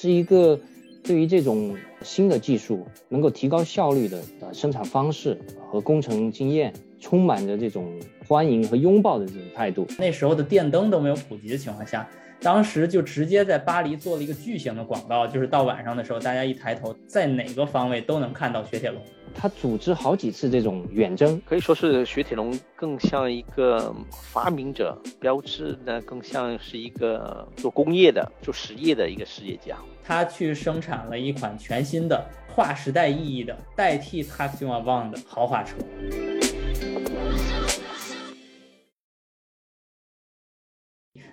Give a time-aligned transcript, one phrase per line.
[0.00, 0.56] 是一个
[1.02, 5.36] 对于这种新的技术能够提高效率的呃生产方式
[5.72, 7.92] 和工程经验，充满着这种
[8.24, 9.84] 欢迎和拥抱的这种态度。
[9.98, 12.08] 那时候的电灯都没有普及的情况下。
[12.40, 19.02] 当时就直接在巴黎做了一个巨型的广告，就是到晚上的时候，大家一抬头，在哪个方位都能看到雪铁龙。
[19.34, 29.76] 他组织好几次这种远征，可以说是雪铁龙更像一个发明者，标志呢更像是一个做工业的、做实业的一个实业家。
[30.08, 35.76] 他去生产了一款全新的、划时代意义的、代替 Taxi Avant 的豪华车。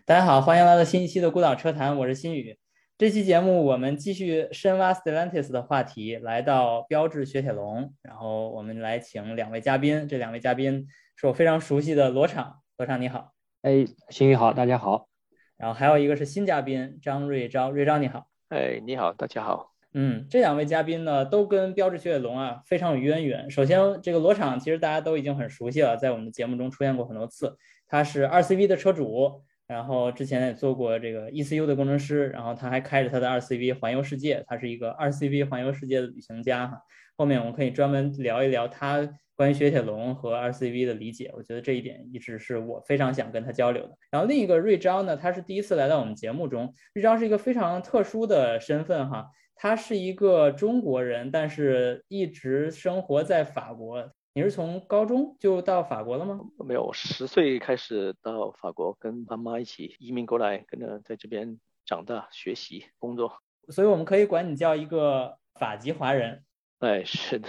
[0.03, 2.59] 大家好，欢迎来到新一期的孤岛车谈，我是新宇。
[2.97, 10.05] 这期节目我们继续深挖 Stellantis 的话题，来到标致雪铁龙，然后我们来请两位嘉宾。
[10.05, 10.85] 这两位嘉宾
[11.16, 13.31] 是我非常熟悉的罗厂，罗厂你好。
[13.61, 15.07] 哎，新宇好，大家好。
[15.55, 18.28] 然后还有一个是新嘉宾张瑞昭，瑞昭你好。
[18.56, 19.73] 哎，你好，大家好。
[19.94, 23.52] 嗯，这两位嘉宾呢，都跟标致雪铁龙啊非常有渊源。
[23.52, 27.58] 首先，这个罗厂其实大家都已经很熟悉了，在我们的节目中出现过很多次。
[27.86, 29.42] 他是二 CV 的车主。
[29.67, 36.80] 然后之前也做过这个 ECU 的工程师，然后他还开着他的二 CV 环游世界，他是一个二 CV 环游世界的旅行家哈。
[37.17, 43.97] 后面我们可以专门聊一聊他关于雪铁龙和 RCV 的理解，我觉得这一点一直是我非常想跟他交流的。
[44.09, 54.09] 然后另一个瑞昭呢，他是第一次来到我们节目中，瑞昭是一个非常特殊的身份哈，他是一个中国人，但是一直生活在法国。
[54.33, 56.39] 你是从高中就到法国了吗？
[56.66, 63.31] 没有，十岁开始到法国，跟爸妈一起移民过来，跟着在这边长大、学习、工作。
[63.69, 66.44] 所以我们可以管你叫一个法籍华人。
[66.80, 67.47] 哎，是的。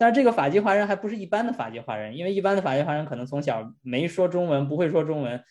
[0.00, 5.44] 但是这个法籍华人还不是一般的法籍华人，因为一般的法籍华人可能从小没说中文，不会说中文，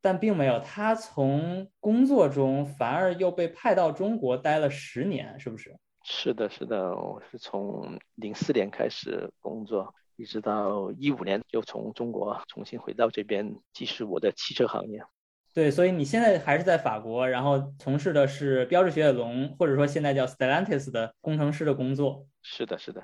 [0.00, 0.58] 但并没有。
[0.58, 5.78] 他从工作中反而又被派到中国待了十年，是不是？
[6.02, 15.04] 是的，是的，我是从零四年开始工作，一直到一五年又从中国重新回到这边继续我的汽车行业。
[15.52, 22.26] 对，所以你现在还是在法国，然后从事的是标致雪铁龙，或者说现在叫 Stellantis 的工程师的工作。
[22.42, 23.00] 是的，是的。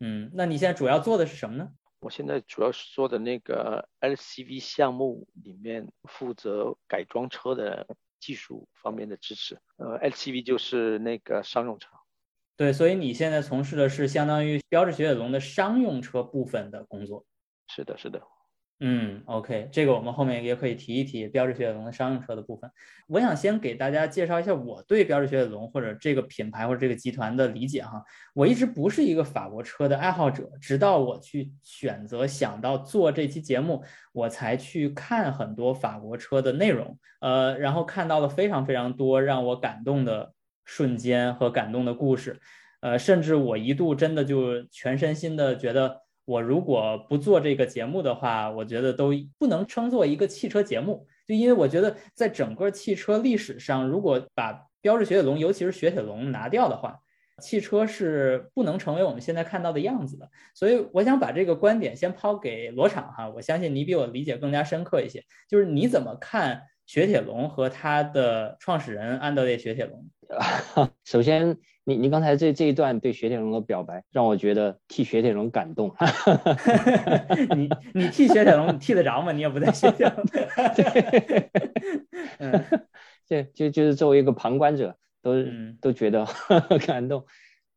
[0.00, 1.70] 嗯，那你现在主要做的是什么呢？
[2.00, 7.86] 我现在主要是做的那个 LCV 项目里面负责改装车的
[8.20, 9.58] 技术方面的支持。
[9.78, 11.88] 呃，LCV 就是那个商用车。
[12.56, 17.24] 对，所以你现在从事的是相当于标致雪铁龙的商用车部分的工作。
[17.66, 18.22] 是的，是的。
[18.80, 22.70] 嗯，OK，这个我们后面也可以提一提标致雪铁龙的商用车的部分。
[23.08, 28.02] 我想先给大家介绍一下我对标致雪铁龙或者这个品牌或者这个集团的理解哈。
[28.34, 40.32] 我一直不是一个法国车的爱好者，直到我去选择想到做这期节目，我才去看很多法国车的内容，呃，然后看到了非常非常多让我感动的。
[40.70, 42.38] 瞬间和感动的故事，
[42.82, 51.06] 呃，甚至我一度真的就全身心的觉得，我如果不做这个节目的话，我觉得都不能称作一个汽车节目。
[51.26, 56.98] 就因为我觉得，在整个汽车历史上，如果把标致雪铁龙，尤其是雪铁龙拿掉的话，
[57.40, 60.28] 汽车是不能成为我们现在看到的样子的。
[60.54, 65.24] 所以，我想把这个观点先抛给罗厂哈，我相信你比我理解更加深刻一些。
[65.48, 70.08] 就是你怎么看雪铁龙和它的创始人安德烈雪铁龙？
[71.04, 75.94] 首先，你你刚才这这一段对雪铁龙的表白，让我觉得替雪铁龙感动。
[77.54, 79.32] 你你替雪铁龙，你替得着吗？
[79.32, 80.24] 你也不在雪铁龙。
[82.40, 82.64] 嗯，
[83.28, 85.34] 就就就是作为一个旁观者，都
[85.82, 86.26] 都觉得
[86.86, 87.26] 感动。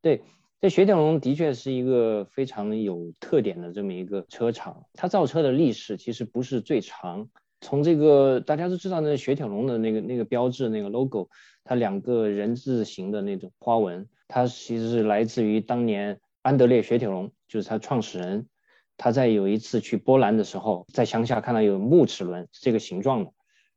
[0.01, 0.22] 对，
[0.61, 7.28] 这雪铁龙的确是一个非常有特点的这么一个车厂，它造车的历史其实不是最长。
[7.61, 11.29] 从这个大家都知道，那雪铁龙的那个那个标志那个 logo。
[11.63, 18.47] 它两个人字形的那种花纹，它其实是来自于当年安德烈雪铁龙，就是他创始人，
[18.97, 23.31] 他在有一次去波兰的时候，在乡下看到有木齿轮这个形状的，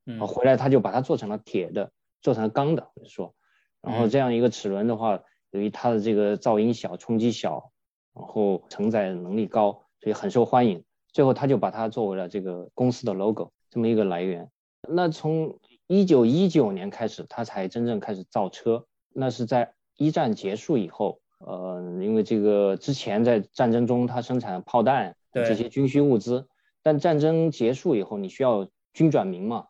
[0.06, 1.92] 嗯，回来他就把它做成了铁的，
[2.22, 3.34] 做成了钢的，说，
[3.82, 5.20] 然后这样一个齿轮的话，
[5.50, 7.70] 由于它的这个噪音小、冲击小，
[8.14, 10.82] 然后承载能力高，所以很受欢迎。
[11.12, 14.48] 最后他就把它作为了这个公司的 logo，这么一个来源。
[14.88, 18.86] 那从一九一九年开始，他才真正开始造车。
[19.12, 26.46] 那是在一战结束以后，呃，因为这个之前在战争中他生产炮弹这些军需物资，
[26.82, 29.66] 但战争结束以后，你需要军转民嘛，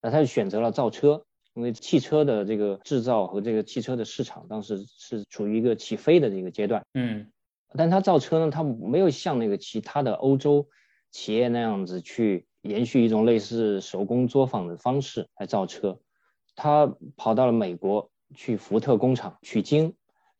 [0.00, 1.24] 那他就选择了造车。
[1.54, 7.26] 因为汽车的这个制造和这个汽车的市场当时是处于一个起飞的这个阶段，嗯，
[7.76, 10.68] 但他造车呢，他没有像那个其他的欧洲
[11.10, 12.46] 企业那样子去。
[12.62, 15.98] 延续一种类似手工作坊的方式来造车，
[16.54, 19.94] 他跑到了美国，去福特工厂取经，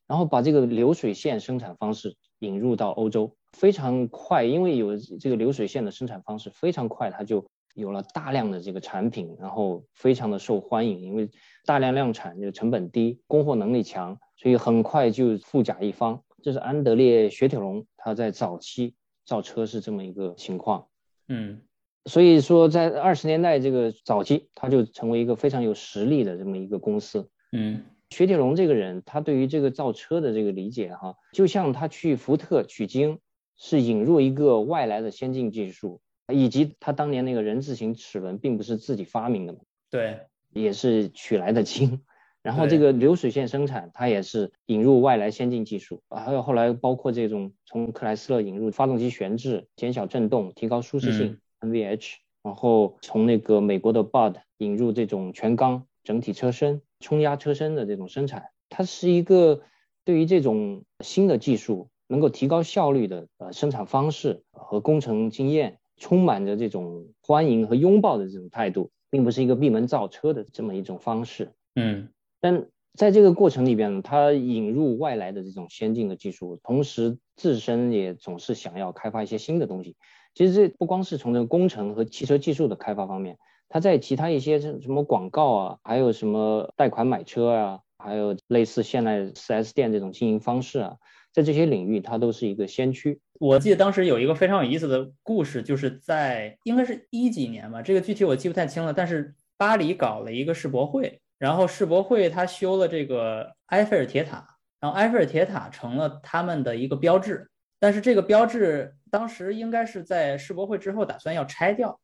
[0.07, 11.31] 然后把这个流水线生产方式引入到欧洲，非常快，因为有这个流水线的生产方式非常快，它就有了大量的这个产品，然后非常的受欢迎，因为
[11.65, 16.23] 大量量产，这个成本低，供货能力强，所以很快就富甲一方。
[16.43, 18.95] 这是安德烈·雪铁龙他在早期
[19.25, 20.87] 造车是这么一个情况，
[21.29, 21.63] 嗯。
[22.07, 27.29] 所以说，在二十年代这个早期，他就成为一个非常有实力的这么一个公司。
[27.53, 33.19] 嗯，雪铁龙这个人，他对于这个造车的这个理解，哈，就像他去福特取经，
[33.59, 36.01] 是引入一个外来的先进技术，
[36.33, 39.59] 以及他当年那个人字形齿轮并不是自己发明的嘛，
[39.91, 40.21] 对，
[40.55, 42.01] 也是取来的经。
[42.43, 51.39] 然后这个流水线生产，它也是引入外来先进技术，还有后来包括这种从克莱斯勒引入发动机悬置、减小震动、提高舒适性。
[51.61, 59.63] NVH，然后从那个美国的 Bud 引入这种全钢整体车身、冲压车身的这种生产，它是一个
[60.05, 71.53] 对于这种新的技术能够提高效率的呃生产方式和工程经验，充满着这种欢迎和拥抱的这种态度，并不是一个闭门造车的这么一种方式。
[71.75, 72.09] 嗯，
[72.41, 79.97] 但在这个过程里边呢，它引入外来的这种先进的技术，同时自身也总是想要开发一些新的东西。
[80.35, 83.39] 其实这不光是从这个工程和汽车技术的开发方面，
[83.69, 90.97] 它在其他一些什么广告啊，还有什么贷款买车啊，还有类似现在 4S 店这种经营方式啊，
[91.33, 93.21] 在这些领域它都是一个先驱。
[93.39, 98.93] 我记得当时有一个非常有意思的故事，就是在应该是一几年吧，这个具体我记不太清了。
[98.93, 104.47] 但是巴黎搞了一个世博会，然后世博会它修了这个埃菲尔铁塔，
[104.79, 107.51] 然后埃菲尔铁塔成了他们的一个标志。
[107.79, 112.01] 但是这个标志当时应该是在世博会之后打算要拆掉，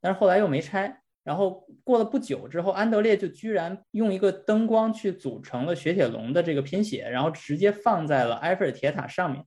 [0.00, 1.00] 但是后来又没拆。
[1.22, 9.44] 然后过了不久之后，安德烈就居然用一个灯光去组成了雪铁龙的这个拼写，然后直接放在了埃菲尔铁塔上面，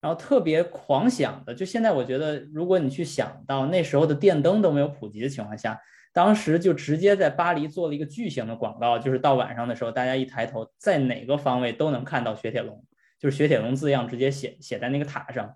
[0.00, 1.54] 然后特别狂想的。
[1.54, 5.80] 就现在我觉得，如果你去想到那时候的电灯都没有普及的情况下，
[6.12, 12.84] 当时就直接在巴黎做了一个巨型的广告，就是到晚上的时候，大家一抬头，在哪个方位都能看到雪铁龙。
[13.20, 15.54] 就是雪铁龙字样直接写写在那个塔上，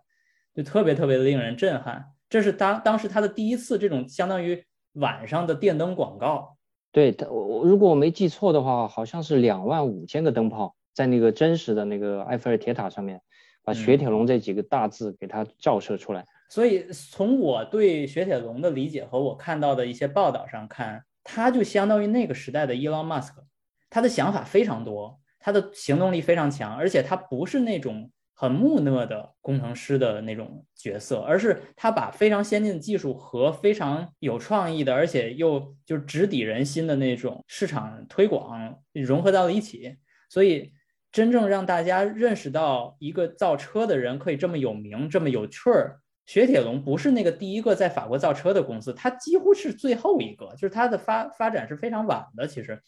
[0.54, 2.04] 就特别特别的令人震撼。
[2.28, 4.64] 这是当当时他的第一次这种相当于
[4.94, 6.56] 晚上的电灯广告。
[6.90, 13.20] 对，我我如果我没记错的话，好像是两万五千个灯泡在那个真实的那个埃菲尔铁塔上面，
[13.64, 16.26] 把雪铁龙这几个大字给它照射出来。
[16.50, 23.42] 所以从我对雪铁龙的理解和我看到的一些报道上看，他就相当于那个时代的伊隆马斯克，
[23.88, 25.18] 他的想法非常多。
[25.44, 39.96] 他的行动力非常强，而且他不是那种很木讷的工程师的那种角色，而是他把非常先进的技术和非常有创意的，而且又就直抵人心的那种市场推广融合到了一起。
[40.28, 40.72] 所以，
[41.12, 46.00] 真正让大家认识到一个造车的人可以这么有名、这么有趣儿。
[46.26, 52.46] 雪铁龙不是那个第一个在法国造车的公司，它几乎是最后一个，就是它的发发展是非常晚的。
[52.46, 52.80] 其实。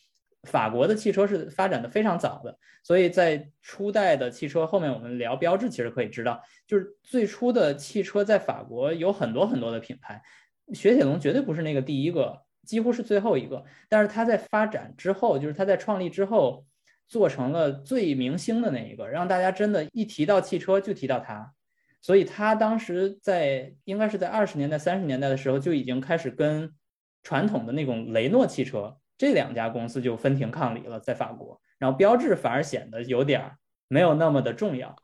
[0.45, 10.23] 法国的汽车是发展的非常早的，所以在初代的汽车后面，我们聊标志，其实可以知道，就是最初的汽车在法国有很多很多的品牌，
[10.73, 13.65] 雪铁龙绝对不是那个第一个，几乎是最后一个。
[13.89, 16.65] 但是它在发展之后，就是它在创立之后，
[17.09, 21.53] 做成了最明星的那一个，让大家真的，一提到汽车就提到它。
[22.01, 26.71] 所以它当时在应该是在二十年代、三十年代的时候，就已经开始跟
[27.23, 28.99] 传统的那种雷诺汽车。
[29.17, 33.53] 这两家公司就分庭抗礼了，在法国，然后标志反而显得有点
[33.89, 34.97] 没有那么的重要。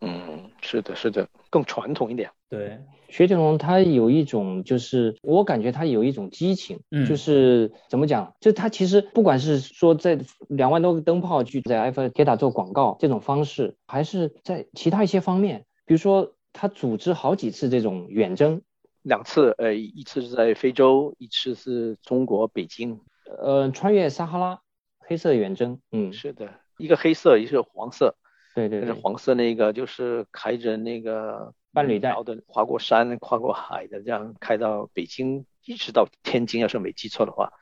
[0.00, 2.30] 嗯，是的，是的，更传统一点。
[2.48, 18.60] 对，雪铁龙它有一种，就是我感觉它有一种激情，就是怎么讲，就它其实不管是说在两万多个灯泡去在埃菲尔铁塔做广告这种方式，还是在其他一些方面，比如说它组织好几次这种远征，
[19.02, 23.00] 两次，呃，一次是在非洲，一次是中国北京。
[23.38, 24.60] 呃，穿越撒哈拉，
[24.98, 28.16] 黑色远征，嗯，是的，一个黑色，一个黄色，
[28.54, 37.52] 对对，是黄色那个就是开着那个伴侣带的，跨过山、跨过海的，这样开到北京，一直到天津，要是没记错的话，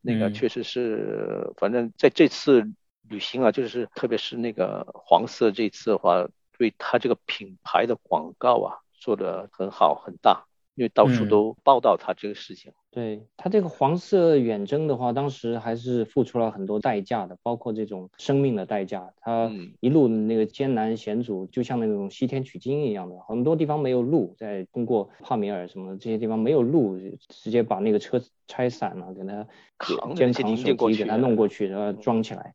[0.00, 2.64] 那个确实是，反正在这次
[3.08, 10.46] 旅行啊，就是特别是那个黄色这次的话，对他这个品牌的广告啊，做的很好很大。
[10.74, 19.14] 因为到处都报道他这个事情，对他这个黄色远征的话，当时还是付出了很多代价的，包括这种生命的代价。
[19.22, 32.54] 他一路那个艰难险阻，就像那种西天取经一样的，很多地方没有路，在通过帕米尔什么这些地方没有路，直接把那个车拆散了，给他扛肩扛手机给他弄过去，然后装起来。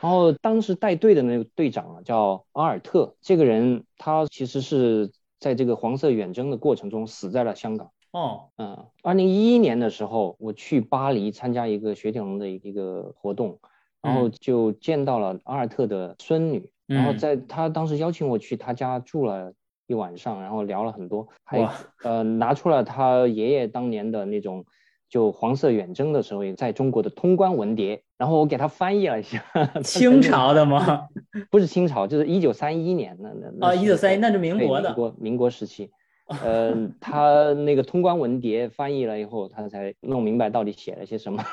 [0.00, 7.90] 然后当时带队的那个队长啊叫阿尔特，这个人他其实是在这个黄色远征的过程中死在了香港。
[8.14, 13.58] 哦，嗯，二零一一年的时候，我去巴黎参加一个雪铁龙的一个活动，
[14.00, 19.52] 然后就见到了阿尔特的孙女，然后在他当时邀请我去他家住了
[19.86, 21.68] 一晚上，然后聊了很多，还
[22.02, 24.64] 呃拿出了他爷爷当年的那种。
[25.06, 29.44] 就黄色远征的时候，也在中国的通关文牒，然后我给他翻译了一下。
[29.84, 31.06] 清朝的吗？
[31.50, 33.66] 不是清朝，就是一九三一年的那那。
[33.68, 34.88] 啊，一九三一，那是民国的。
[34.88, 35.88] 民国民国时期，
[36.42, 41.44] 呃，他那个通关文牒翻译了以后，他才弄明白到底写了些什么。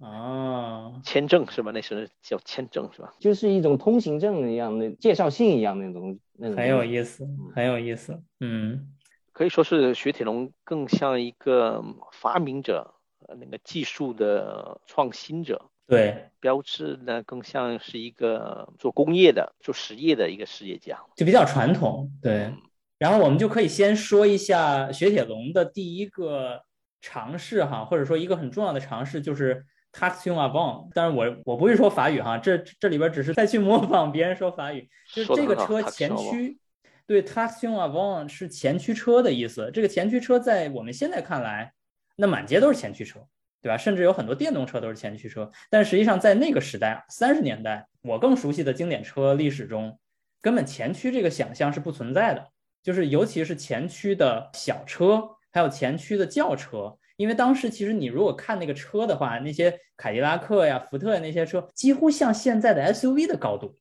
[0.00, 1.70] 啊， 签证是吧？
[1.72, 3.14] 那时候叫签证是吧？
[3.18, 6.56] 就是一种通行证一样的介绍信一样那种那种。
[6.56, 8.22] 很有意思，很有意思。
[8.40, 8.88] 嗯，
[9.32, 12.92] 可以说是雪铁龙更像一个发明者。
[13.40, 22.08] 那个技术的创新者，对标志呢，更像是一个做工业的、做实业的一个实业家，就比较传统。
[22.22, 22.52] 对，
[22.98, 26.62] 然后我们就可以先说一下雪铁龙的第一个
[27.00, 30.92] 尝试哈，或者说一个很重要的尝试就是 traction avant。
[30.92, 36.58] 当然我我不会说法语哈，这这里边只是在去 模仿别人说法语，就是这个车前驱，
[37.06, 39.70] 对 traction avant 是前驱车的意思。
[39.72, 41.72] 这个前驱车在我们现在看来。
[42.18, 43.20] 那满街都是前驱车，
[43.60, 43.76] 对吧？
[43.76, 45.52] 甚至有很多电动车都是前驱车。
[45.68, 49.98] 但实际上，在那个时代，三十年代，我更熟悉的经典车历史中，
[50.40, 52.42] 根本前驱这个想象是不存在的。
[52.86, 63.76] 就是尤其是前驱的小车，还有前驱的轿车，因为当时其实你如果看那个车的话，那些凯迪拉克呀、福特呀那些车，几乎像现在的 SUV 的高度。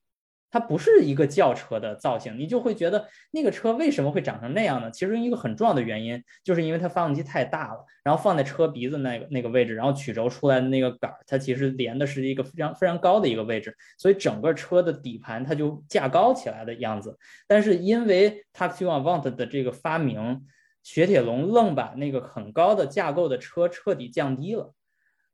[0.56, 4.90] 它不是一个轿车的造型，你就会觉得那个车为什么会长成那样呢？
[4.90, 17.20] 其实一个很重要的原因，就是因为它发动机太大了，然后放在车鼻子那个那个位置，然后曲轴出来的那个杆儿，它其实连的是一个非常非常高的一个位置，所以整个车的底盘它就架高起来的样子。
[17.50, 20.42] 但是因为 Taxi Avant 的这个发明，
[20.84, 24.74] 雪铁龙愣把那个很高的架构的车彻底降低了。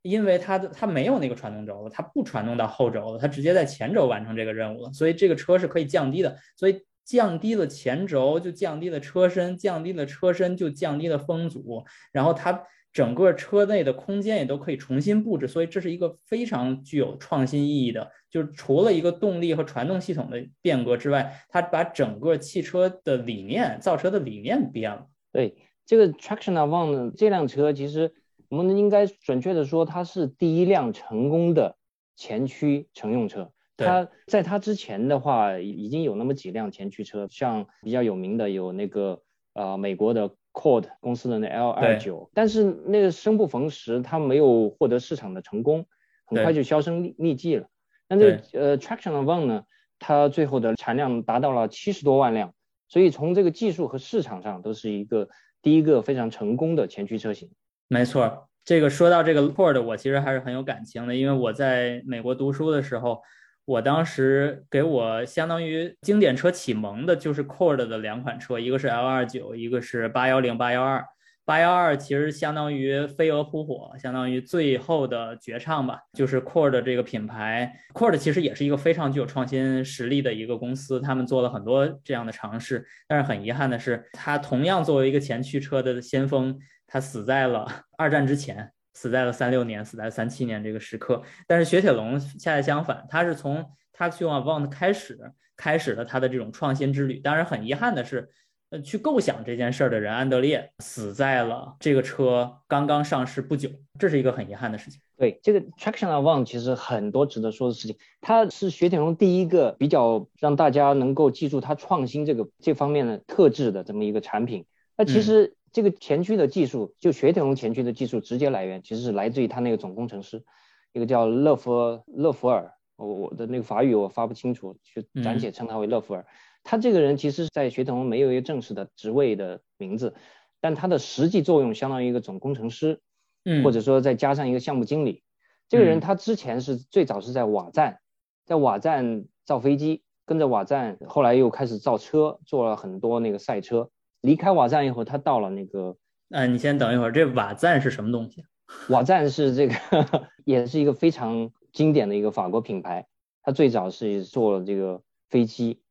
[0.03, 25.05] 因为它的它没有那个传动轴了，它不传动到后轴了，它直接在前轴完成这个任务了，所以这个车是可以降低的，所以降低了前轴就降低了车身，降低了车身就降低了风阻，然后它整个车内的空间也都可以重新布置，所以这是一个非常具有创新意义的，就是除了一个动力和传动系统的变革之外，它把整个汽车的理念、造车的理念变了。
[25.31, 25.55] 对
[25.86, 28.12] 这个 Traction Avant 这辆车其实。
[28.51, 31.77] 我们应该准确的说，它是第一辆成功的
[32.17, 33.50] 前驱乘用车。
[33.77, 39.22] 它在它之前的话，已经有那么几辆前驱车，像比较有名的有那个
[39.53, 45.86] 呃美国的 Cord 公司的那 L 二九，但是那个生不逢时，它没有获得市场的成功，
[46.25, 47.70] 很快就销声匿匿迹了。
[48.10, 49.63] 但这个呃 Traction One 呢，
[49.98, 52.53] 它最后的产量达到了七十多万辆，
[52.89, 55.29] 所以从这个技术和市场上都是一个
[55.62, 57.50] 第一个非常成功的前驱车型。
[57.91, 63.21] 没错，这个说到这个 Cord，我其实还是很有感情的，因为我在美国读书的时候，
[63.65, 71.03] 我当时给我相当于经典车启蒙的就是 Cord 的两款车，一个是 L 二九，一个是八幺零八幺二。
[71.43, 76.00] 八幺二其实相当于飞蛾扑火，相当于最后的绝唱吧。
[76.13, 86.57] 就是 Cord 这个品牌，Cord 其实也是一个非常具有创新实力的一个公司，他们做了很多这样的尝试，但是很遗憾的是，它同样作为一个前驱车的先锋。
[86.91, 87.65] 他死在了
[87.98, 91.24] 二战之前，死在了三六年，死在三七年这个时刻。
[91.48, 93.63] 但是雪铁龙恰恰相反，他是从
[93.98, 95.17] Taxi Avant 开始
[95.55, 97.19] 开始了他的这种创新之旅。
[97.19, 98.29] 当然很遗憾的是，
[98.71, 105.00] 呃，去构想这件事儿的人安德烈死在了这个车刚刚上市不久，这是一个很遗憾的事情。
[105.17, 114.65] 对这个 Traction Avant 其实很多值得说的事情，它是雪铁龙第一个比较让大家能够记住它创新这个这方面的特质的这么一个产品。
[114.98, 115.55] 那其实。
[115.71, 120.43] 这个前驱的技术，就雪铁龙前驱的技术，直接来源其实是来自于他那个总工程师，
[120.91, 126.25] 一个叫勒弗勒弗尔，我我的那个法语我发不清楚，就暂且称他为勒弗尔。
[126.63, 130.13] 他这个人其实，在雪铁龙没有一个正式的职位的名字，
[130.59, 132.99] 但他的实际作用相当于一个总工程师，
[133.45, 135.23] 嗯，或者说再加上一个项目经理。
[135.69, 137.99] 这个人他之前是最早是在瓦赞，
[138.45, 143.89] 在瓦赞造飞机，跟着瓦赞，后来又开始造车，做了很多那个赛车。
[144.21, 145.95] 离开瓦赞以后，他到了那个……
[146.29, 148.45] 呃，你先等一会儿，这瓦赞是什么东西？
[148.89, 149.75] 瓦赞是这个，
[150.45, 153.05] 也是一个非常经典的一个法国品牌。
[153.43, 155.81] 它最早是做了这个飞机，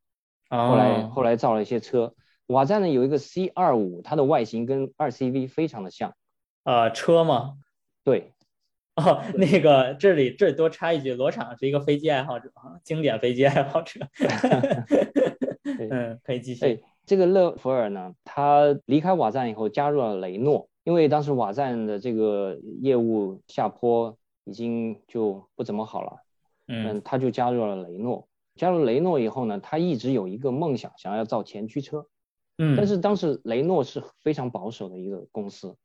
[0.49, 2.15] 后来后来造了一些车。
[2.47, 6.15] 瓦赞呢有一个 C 二五，它的外形跟二 CV 非常的像。
[6.63, 7.55] 呃，车吗？
[8.03, 8.33] 对，
[8.95, 13.99] 哦，那个这里这里多插一句，罗厂是一个飞机爱好者啊，经典飞机爱好者。
[15.91, 16.81] 嗯，可以继续。
[17.11, 26.13] 这个勒弗尔呢，他离开瓦赞以后加入了雷诺，因为当时瓦赞的这个业务下坡已经就不怎么好了。
[26.69, 28.29] 嗯，他就加入了雷诺。
[28.55, 32.07] 加入雷诺以后呢，他一直有一个梦想，想要造前驱车。
[32.59, 35.75] 嗯，但是当时雷诺是非常保守的一个公司。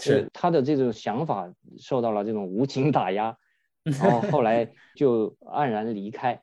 [0.00, 1.48] 是他的这种想法
[1.78, 3.36] 受到了这种无情打压，
[3.86, 6.42] 然后后来就黯然离开。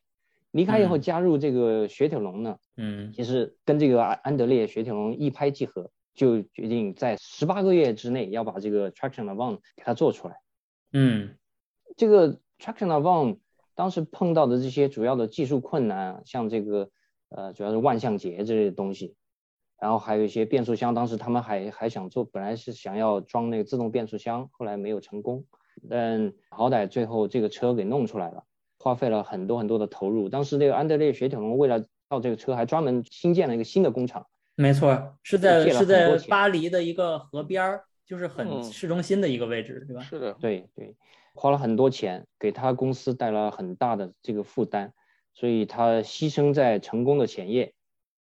[0.51, 10.38] 离开以后加入这个雪铁龙呢，嗯，其实跟这个安德烈雪铁龙一拍即合，就决定在十八个月之内要把这个 Traction Avant 给它做出来。
[10.93, 11.36] 嗯，
[11.98, 13.39] 这个 Traction Avant
[13.75, 16.89] 当时碰到的这些主要的技术困难，像这个
[17.27, 19.15] 呃主要是万向节这些东西。
[19.77, 25.45] 然后还有一些变速箱，当时他们还还想做，本来是想要装那个自动变速箱，后来没有成功。
[25.89, 28.43] 但好歹最后这个车给弄出来了，
[28.77, 30.29] 花费了很多很多的投入。
[30.29, 34.25] 当时那个安德烈雪铁龙为了造这个车，还专门新建了一个新的工厂。
[34.55, 40.01] 没错，是在是在巴黎的一个河边儿，就是很市中心的一个位置，对吧？
[40.01, 40.95] 是的，对对，
[41.33, 44.93] 花了很多钱，给他公司带来了很大的这个负担，
[45.33, 47.73] 所以他牺牲在成功的前夜，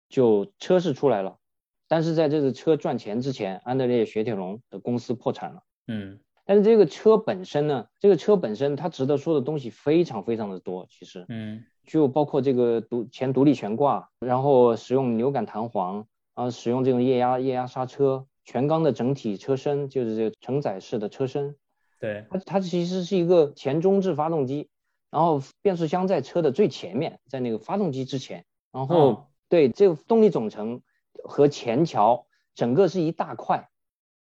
[0.09, 1.39] 就车是出来了。
[1.87, 5.63] 但是在这个车赚钱之前，安德烈雪铁龙的公司破产了。
[5.87, 10.87] 嗯，但是这个车本身呢，这个车本身它值得说的东西非常非常的多。
[10.91, 21.57] 其实，嗯，就包括这个独前独立悬挂，然后使用扭杆弹簧，啊，使用这种液压液压刹车，全钢的整体车身，就是这个承载式的车身。
[22.01, 24.69] 对，它它其实是一个前中置发动机，
[25.11, 30.83] 然后变速箱在车的最前面，在那个发动机之前，然后对这个动力总成。
[31.27, 33.71] 和前桥整个是一大块，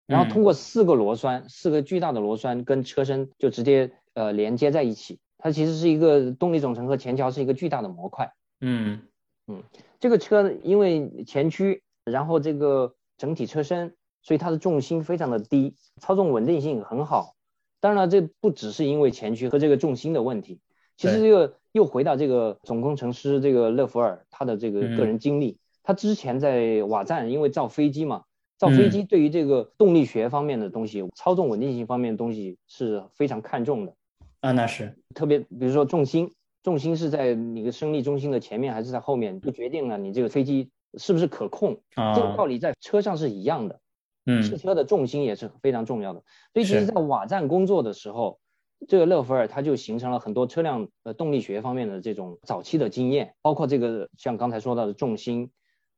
[0.06, 5.18] 然后通过四个螺栓，四个巨大的螺栓跟车身就直接呃连接在一起。
[5.38, 8.32] 它其实是一个动力总成和前桥是一个巨大的模块。
[8.60, 9.02] 嗯
[9.46, 9.62] 嗯，
[10.00, 17.34] 这个车因为前驱，然后这个整体车身，所以它的重心非常的低，操纵稳定性很好。
[17.80, 20.60] 当然了，这不只是因为前驱和这个重心的问题，
[20.96, 25.58] 其实这个又回到这个总工程师这个勒弗尔他的这个个人经历。
[25.82, 28.24] 他之前在瓦赞，因为造飞机嘛，
[28.56, 33.94] 造飞机对于这个动力学方面的东西、操纵稳定性方面的东西是非常看重的。
[34.40, 36.30] 啊，那是特别，比如说重心，
[36.62, 41.80] 重心是在你的升力中心的前面还是在后面，就决定了你这个飞机是不是可控。
[41.94, 43.80] 啊，这个道理在车上是一样的。
[44.26, 46.22] 嗯，汽车的重心也是非常重要的。
[46.52, 48.38] 所以，其实，在瓦站工作的时候，
[48.86, 55.50] 这个勒弗尔他就形成了很多车辆呃动力学方面的这种早期的经验，包括这个像刚才说到的重心。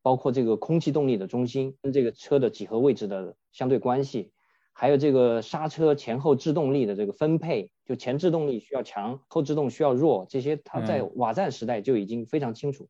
[0.06, 4.30] 包括这个空气动力的中心跟这个车的几何位置的相对关系，
[4.72, 12.88] 还有这个刹车前后制动力的这个分配，就前制动力需要强，后制动需要弱，这些它在瓦赞时代就已经非常清楚。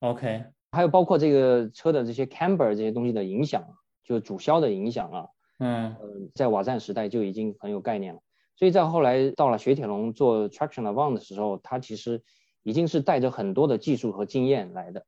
[0.00, 3.64] OK，还有包括这个车的这些 camber 这些东西的影响，
[4.02, 5.26] 就主销的影响啊，
[5.60, 5.94] 嗯
[6.34, 8.20] 在瓦赞时代就已经很有概念了。
[8.56, 12.20] 所以在后来到了雪铁龙做 traction avant 的时候，它其实
[12.64, 15.06] 已经是带着很多的技术和经验来的。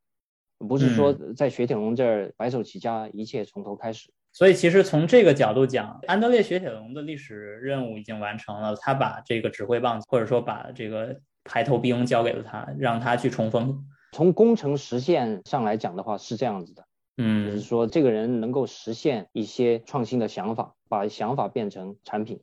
[0.68, 4.10] 不是说在雪铁龙这儿白手起家，一切从头开始。
[4.32, 8.76] 所以其实从这个角度讲，安德烈雪铁龙的历史任务已经完成了。
[8.76, 13.84] 他把这个指挥棒，或者说把这个排头兵交给了他，让他去冲锋。
[14.12, 16.84] 从工程实现上来讲的话，是这样子的。
[17.16, 22.40] 嗯，就是说这个人能够实现一些创新的想法，把想法变成产品。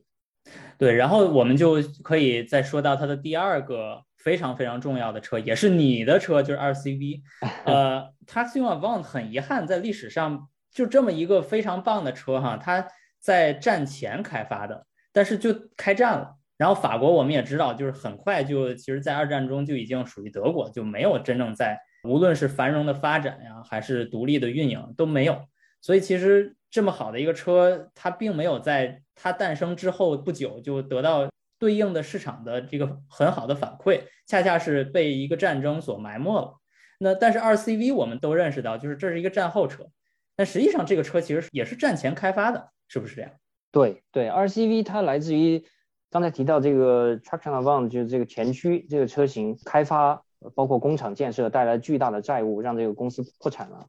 [0.76, 4.02] 对，然后我们就可以再说到他的第二个。
[4.28, 7.22] 非常非常重要的车，也是你的车，就是二 CV。
[7.64, 12.86] 呃，Traction Avant 很遗憾，在历史上就这么一个非常棒的车哈，它
[13.18, 16.34] 在战前开发的，但是就开战了。
[16.58, 25.40] 然后法国我们也知道，就是很快就其实，在二战中就已经属于德国，就没有真正在无论是繁荣的发展呀，还是独立的运营都没有。
[25.80, 31.26] 所以其实这么好的一个车，它并没有在它诞生之后不久就得到。
[31.58, 36.54] 对应的市场的这个很好的反馈，恰恰是被一个战争所埋没了。
[36.98, 39.86] 那但是二 CV 我们都认识到，就是这是一个战后车。
[40.36, 43.30] 但实际上这个车其实也是战前开发的，是不是这样？
[43.70, 45.64] 对对，二 CV 它来自于
[46.10, 50.22] 刚才提到这个 Traction Avant，就是这个前驱这个车型开发，
[50.54, 53.86] 包括工厂建设带来巨大的债务，让这个公司破产了。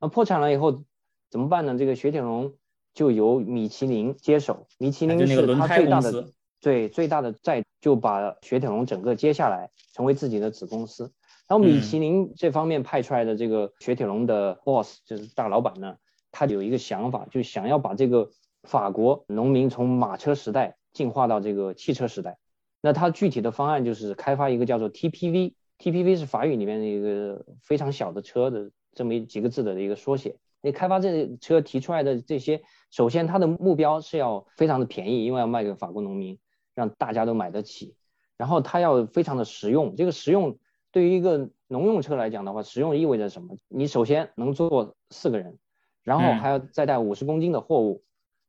[0.00, 0.84] 那破产了以后
[1.28, 1.76] 怎么办呢？
[1.76, 2.54] 这个雪铁龙
[2.94, 6.32] 就由米其林接手，米其林是它最大的。
[6.60, 11.12] 对最大的债就把雪铁龙整个接下来，成为自己的子公司。
[11.48, 15.96] 然后米其林这方面派出来的这个雪铁龙的 boss 就是大老板呢，
[16.30, 18.30] 他有一个想法，就想要把这个
[18.62, 22.38] 法国农民从马车时代进化到这个汽车时代。
[22.80, 30.36] 那他具体的方案就是开发一个叫做 TPV，TPV 是法语里面的一个非常小的车的这么几个字的一个缩写。
[30.62, 36.38] 你开发这车提出来的这些，首先它的目标是要非常的便宜，因为要卖给法国农民，
[36.80, 37.94] 让大家都买得起。
[38.38, 40.56] 然后它要非常的实用，这个实用
[40.90, 43.54] 对于一个农用车来讲的话，实用意味着什么？
[43.68, 45.58] 你首先能坐四个人，
[46.02, 48.02] 然后还要再带五十公斤的货物，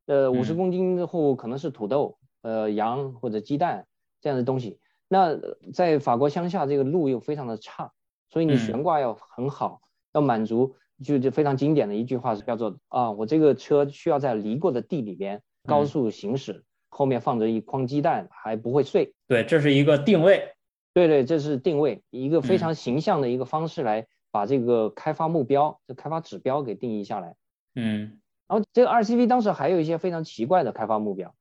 [0.05, 3.85] 呃，五十公斤的货物可能是土豆、呃羊或者鸡蛋
[4.21, 4.79] 这样的东西。
[5.09, 5.37] 那
[5.73, 7.91] 在法国乡下，这个路又非常的差，
[8.29, 9.81] 所以你悬挂要很好，
[10.13, 16.63] 要满足就就非常经典的一句话是叫做啊，我这个车需要在犁过的地里边高速行驶。
[16.91, 19.15] 后面放着一筐鸡蛋，还不会碎。
[19.27, 20.53] 对，这是一个定位。
[20.93, 27.35] 对对，这是定位，一个非常形象的一个方式来把这个开发目标、这开发指标给定义下来。
[27.75, 28.19] 嗯。
[28.47, 31.33] 然后这个 RCV 当时还有一些非常奇怪的开发目标，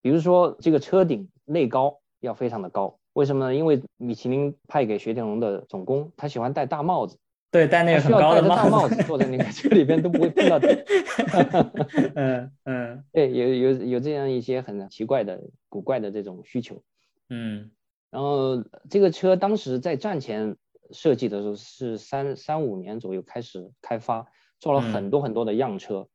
[0.00, 3.54] 比如说这个车顶内高要非常的高，为什么呢？
[3.54, 7.18] 因为米其林派给雪铁龙的总工，他喜欢戴大帽子。
[7.54, 10.66] 对，戴那个很高的大帽子，坐在那个车里边都不会碰到底。
[12.16, 16.82] 嗯嗯，对，有有有这样一些很奇怪的、古怪的这种需求。
[17.30, 17.70] 嗯，
[18.10, 20.56] 然后这个车当时在战前
[20.90, 24.26] 设计的时候是三三五年左右开始开发，
[24.58, 26.08] 做了很多很多的样车，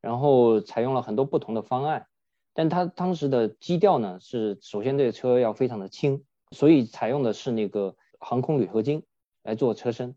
[0.00, 2.06] 然后采用了很多不同的方案。
[2.54, 9.02] 但它当时的基调呢是，首先这个车要非常的轻，所以采用的是那个航空铝合金
[9.42, 10.14] 来做车身。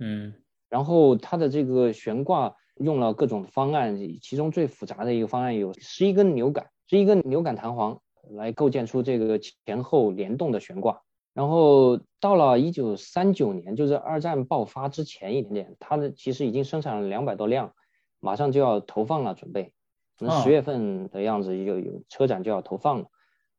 [0.00, 0.34] 嗯，
[0.68, 11.02] 然后它的这个悬挂用了各种方案，其中最复杂的一个方案有十一根扭杆，十一根扭杆弹簧来构建出这个前后联动的悬挂。
[11.32, 17.74] 然后到了一九三九年，就是二战爆发之前一点点，它的其实已经生产了两百多辆，
[18.18, 19.72] 马上就要投放了，准备
[20.18, 23.06] 可能十月份的样子就有车展就要投放了。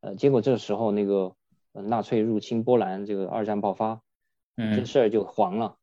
[0.02, 1.36] 呃，结果这时候那个
[1.72, 4.02] 纳粹入侵波兰，这个二战爆发，
[4.58, 5.78] 嗯，这事儿就黄了。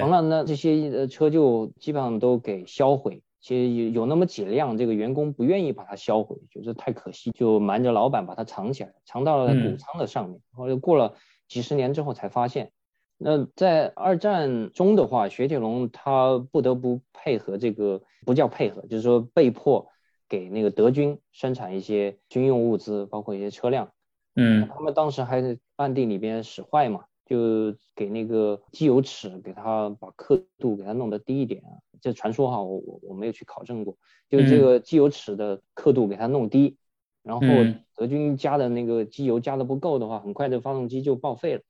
[0.00, 3.22] 完了，那这些呃车就基本上都给销毁。
[3.40, 10.40] 其实有有那么几辆，这个员工不愿意把它销毁，觉得太可惜，就瞒着老板把它藏起来，藏到了谷仓的上面。
[10.52, 11.14] 后来过了
[11.46, 12.72] 几十年之后才发现。
[13.16, 19.88] 那在二战中的话，雪铁龙它不得不配合这个，不叫配合，就是说被迫
[20.28, 23.90] 给那个德军生产一些军用物资，包括一些车辆。
[24.34, 27.04] 嗯，他们当时还在暗地里边使坏嘛。
[27.28, 31.68] 就给那个机油尺，给它把刻度给它弄得低一点啊。
[32.00, 33.96] 这传说哈，我我我没有去考证过。
[34.30, 36.78] 就这个机油尺的刻度给它弄低，
[37.22, 37.46] 然后
[37.94, 41.62] 德军加的那个机油加的不够的话，很快这发动机就报废了。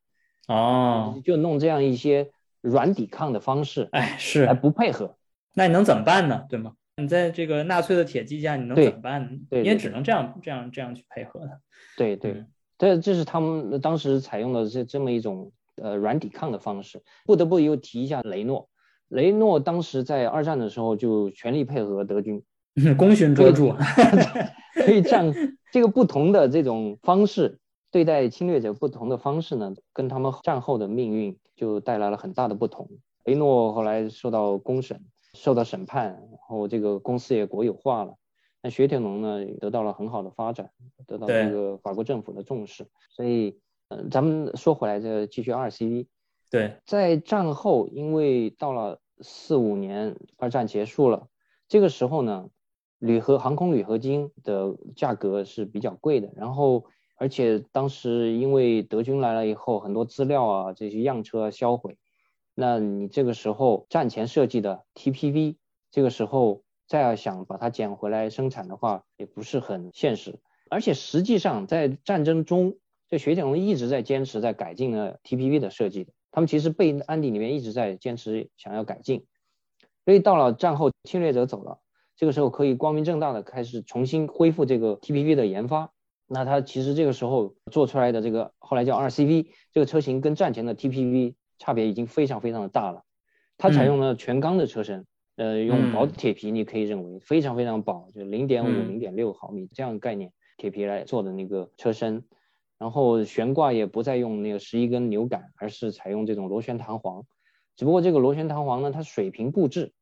[0.46, 5.16] 哦，就弄这样一些软抵抗的方式，哎，是还不配合，
[5.54, 6.46] 那你能怎么办呢？
[6.48, 6.74] 对吗？
[6.96, 9.22] 你在这个纳粹的铁骑下，你能怎么办？
[9.22, 9.38] 呢？
[9.50, 11.60] 对，也只能这样这样这样去配合的。
[11.96, 12.44] 对对。
[12.78, 18.68] 这这是他们当时采用的这这么一种呃软抵抗的方式，不得不又提一下雷诺。
[19.08, 22.42] 雷诺当时在二战的时候就全力配合德军，
[22.96, 23.74] 功勋卓著，
[24.84, 25.34] 所以这样
[25.72, 27.58] 这个不同的这种方式
[27.90, 32.88] 对待侵略者不同的方式呢，跟他们战后的命运就带来了很大的不同。
[33.24, 35.00] 雷诺后来受到公审，
[35.34, 38.14] 受到审判，然后这个公司也国有化了。
[38.68, 40.70] 那雪铁龙呢，得到了很好的发展，
[41.06, 42.86] 得到这个法国政府的重视。
[43.08, 46.06] 所以，嗯，咱们说回来，这继续 RCV。
[46.50, 51.28] 对，在战后，因为到了四五年，二战结束了，
[51.66, 52.50] 这个时候呢，
[52.98, 56.30] 铝合航空铝合金的价格是比较贵的。
[56.36, 56.84] 然后，
[57.16, 61.96] 而且当时因为德军来了以后，很多资料啊，这些样车销毁，
[62.54, 65.56] 那你这个时候战前设计的 TPV，
[65.90, 66.62] 这个时候。
[66.88, 70.40] 再要想把它捡回来生产的话，也不是很现实。
[70.70, 72.76] 而且实际上在战争中，
[73.08, 76.12] 这雪铁龙一直在坚持在改进呢 TPV 的设计的。
[76.30, 79.26] 他们其实被安迪里面一直在坚持想要改进。
[80.04, 81.78] 所以到了战后侵略者走了，
[82.16, 85.92] 这个时候可以光明正大的开始重新恢复这个 TPV 的研发。
[86.26, 93.04] 那它其实这个时候做出来的这个后来叫 RCV 这个车型跟战前的 TPV 差别已经非常非常的大了。
[93.56, 95.06] 它采用了全钢的车身。
[95.38, 102.24] 呃，用薄的铁皮，你可以认为非常非常薄，就零点五、零点六毫米这样概念铁皮来做的那个车身，
[102.76, 107.24] 然后悬挂也不再用那个十一根扭杆，而是采用这种螺旋弹簧。
[107.76, 109.92] 只不过这个螺旋弹簧呢，它水平布置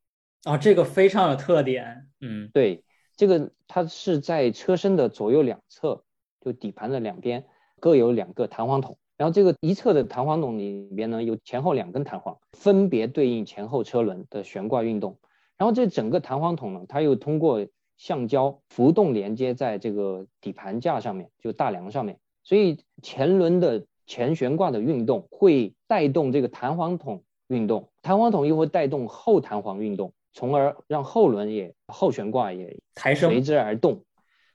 [0.44, 2.08] 啊，这个非常有特点。
[2.22, 2.82] 嗯，对，
[3.14, 6.02] 这个它是在车身的左右两侧，
[6.40, 7.44] 就底盘的两边
[7.78, 15.18] 各有两个弹簧筒，然后这个一侧的弹簧筒里边呢有前后两根弹簧，分别对应前后车轮的悬挂运动。
[15.58, 17.66] 然后这整个弹簧筒呢，它又通过
[17.96, 34.02] 橡胶浮动连接在这个底盘架上面，就大梁上面，所以前轮的前悬挂的运动会带动这个弹簧筒运动，弹簧筒又会带动后弹簧运动，从而让后轮也后悬挂也抬升随之而动。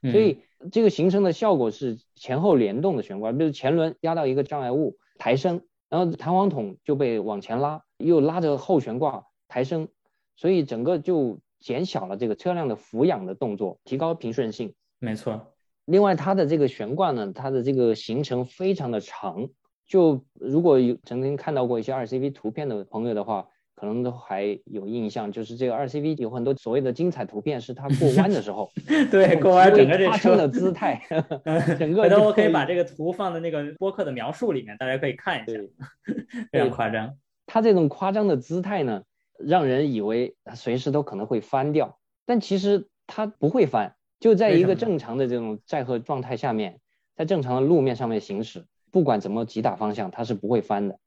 [0.02, 0.38] 所以
[0.70, 9.88] 这个形成的效果是前后联动的悬挂，比如前轮压到一个障碍物抬升，然后弹簧筒就被往前拉，又拉着后悬挂抬升，
[10.36, 14.74] 所以整个就减小了这个车辆的俯仰的动作，提高平顺性。
[14.98, 15.54] 没错。
[15.84, 19.48] 另外，它的这个悬挂呢，它的这个行程非常的长，
[19.86, 23.48] 就如果有曾经看到过一些二 CV 图片的朋友的话。
[23.74, 28.70] 可能都还有印象，就是这个二 CV 有很多所谓的精彩图片，是它过弯的时候，
[29.10, 31.02] 对，过弯整个这车的姿态，
[31.76, 32.02] 整个。
[32.02, 35.58] 回头我可以把这个图放在那个播客的描述里面，大家可以看一下，
[36.52, 37.12] 非常夸张。
[37.44, 39.02] 它这种夸张的姿态呢，
[39.46, 46.80] 让人以为随时都可能会翻掉，但其实它不会翻，就在一个正常的这种载荷状态下面，
[47.14, 50.98] 在正常的路面上面行驶，不管怎么急打方向，它是不会翻的。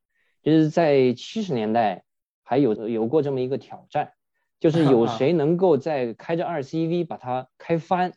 [0.44, 2.04] 就是在七十年代。
[2.48, 4.12] 还有有过这么一个挑战，
[4.60, 8.14] 就是有 谁能够在开着二 CV 把它开翻，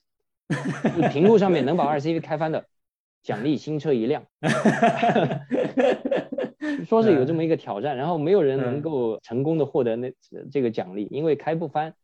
[1.10, 2.66] 平路上面能把二 CV 开翻的，
[3.22, 4.26] 奖励新车一辆。
[6.84, 10.12] 说是有这么一个挑战，然后没有人能够成功的获得那
[10.50, 11.94] 这个奖励，因为开不翻。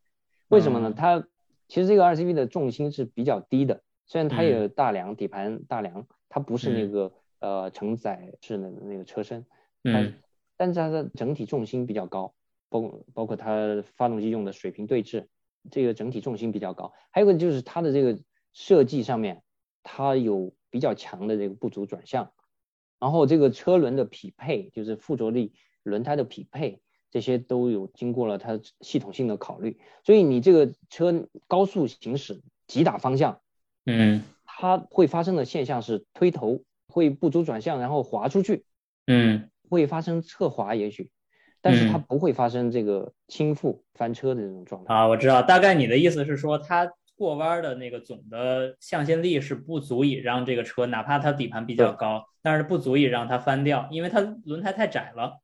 [0.49, 0.93] 为什么呢？
[0.97, 1.27] 它
[1.69, 9.45] 其实这个 RCV 的重心是比较低的，虽然它有大梁底盘大梁，它不是那个呃承载式的那个车身。
[9.85, 10.15] 嗯。
[10.57, 12.33] 但是它的整体重心比较高，
[12.69, 15.29] 包包括它发动机用的水平对置，
[15.69, 16.93] 这个整体重心比较高。
[17.11, 18.17] 还有个就是它的这个
[18.53, 19.43] 设计上面，
[19.83, 22.31] 它有比较强的这个不足转向，
[22.99, 25.53] 然后这个车轮的匹配，就是附着力、
[25.83, 26.81] 轮胎的匹配，
[27.11, 29.79] 这些都有经过了它系统性的考虑。
[30.05, 33.41] 所以你这个车高速行驶急打方向，
[33.87, 38.65] 嗯，它会发生的现象是推头会不足转向，然后滑出去，
[39.07, 39.51] 嗯。
[39.71, 41.11] 会发生侧滑，也许，
[41.63, 45.09] 但是它不会发生这个倾覆翻车的这种状态啊。
[45.09, 55.41] 我知道，大概你的意思是说，它过弯的那个总的向心力是不足以让这个车，哪怕它底盘比较高，但是不足以让它翻掉，因为它轮胎太窄了。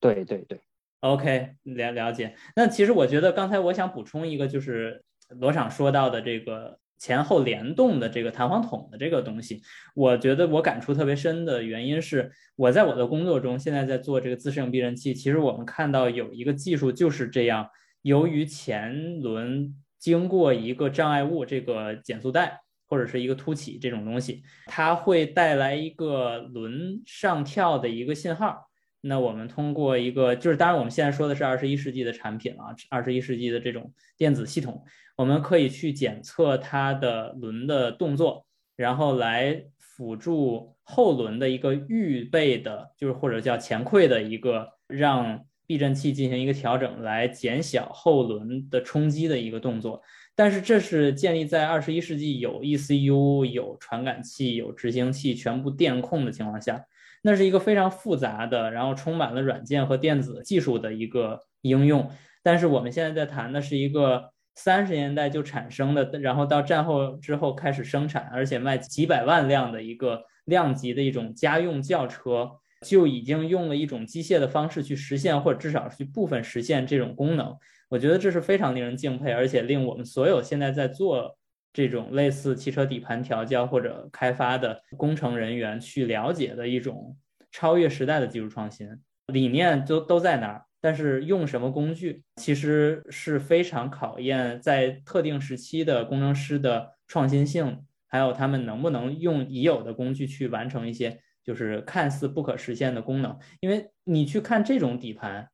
[0.00, 0.60] 对对对
[1.00, 2.34] ，OK，了了解。
[2.54, 6.78] 那其实我觉得刚才我想补充一个，就是罗厂说到的这个。
[6.98, 9.60] 前后联动的这个弹簧筒的这个东西，
[9.94, 15.12] 我觉得我感触特别深的原因是，我在我的工作中现在在做这个自适应避震器。
[15.12, 17.68] 其实我们看到有一个技术就是这样，
[18.00, 19.74] 由于前轮
[20.06, 28.70] 经过一个障碍物，这个减速带或者是一个凸起这种东西，它会带来一个轮上跳的一个信号。
[29.00, 34.80] 那我们通过一个，就是当然我们现在说的是二十一世纪的产品啊，二十一世纪的这种电子系统。
[35.16, 50.02] 我们可以去检测它的轮的动作，然后来辅助后轮的一个预备的，就是或者叫前馈的一个，让避震器进行一个调整，来减小后轮的冲击的一个动作。
[50.34, 56.84] 但是这是建立在二十一世纪有 ECU、有传感器、有执行器全部电控的情况下，
[57.22, 62.10] 那是一个非常复杂的，然后充满了软件和电子技术的一个应用。
[62.42, 64.32] 但是我们现在在谈的是一个。
[64.58, 72.50] 三十年代就产生的，然后到战后之后开始生产，而且卖几百万辆的一个量级的一种家用轿车，
[72.84, 77.56] 就已经用了一种机械的方式去实现，或者至少是部分实现这种功能。
[77.88, 81.38] 我觉得这是非常令人敬佩，而且令我们所有现在在做
[81.72, 87.16] 这种类似汽车底盘调教或者开发的工程人员去了解的一种
[87.52, 88.88] 超越时代的技术创新
[89.28, 90.62] 理念，都都在那儿。
[90.80, 103.38] 但是用什么工具，其实是非常考验在特定时期的工程师的创新性，还有他们能不能用已有的工具去完成一些就是看似不可实现的功能。
[103.60, 105.48] 因为你去看这种底盘，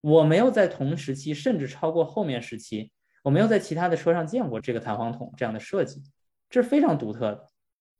[0.00, 2.92] 我没有在同时期，甚至超过后面时期，
[3.22, 6.00] 我没有在其他的车上见过这个弹簧筒这样的设计，
[6.48, 7.48] 这是非常独特的。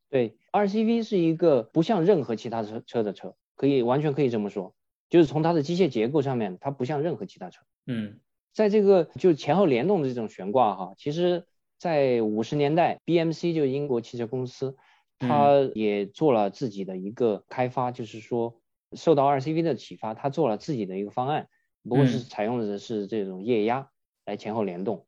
[0.09, 4.73] 对，RCV 是一个不像任何其他车车的车，可以完全可以这么说。
[5.09, 7.61] 就是从它的机械结构上面，它不像任何其他车。
[7.85, 8.19] 嗯，
[8.53, 11.45] 在这个就前后联动的这种悬挂哈，其实，
[11.77, 14.77] 在五十年代，BMC 就英国汽车公司，
[15.19, 18.59] 它也做了自己的一个开发，就是说
[18.93, 21.47] 受到 RCV 的启发，他做了自己的一个方案，
[21.83, 23.89] 不过是采用的是这种液压
[24.25, 25.05] 来前后联动。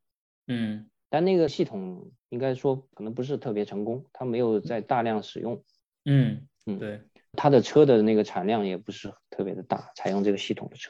[0.47, 5.63] 嗯，但那个系统应该说可能不是特别成功，它没有在大量使用。
[6.05, 7.01] 嗯嗯，对。
[7.33, 10.89] 它的车的那个产量也不是特别的大，采用这个系统的车。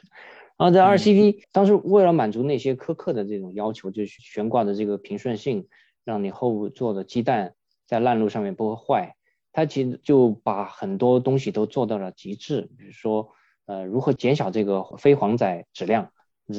[0.56, 5.68] 然后在 RCV 当时为了满足那些苛刻的这种要求，就是悬挂的这个平顺性，
[6.04, 7.54] 让你后座的鸡蛋
[7.88, 9.16] 在烂路上面不会坏。
[9.50, 13.30] 它其实就把很多东西都做到了极致，比如说，
[13.66, 16.12] 呃，如何减小这个非黄载质量。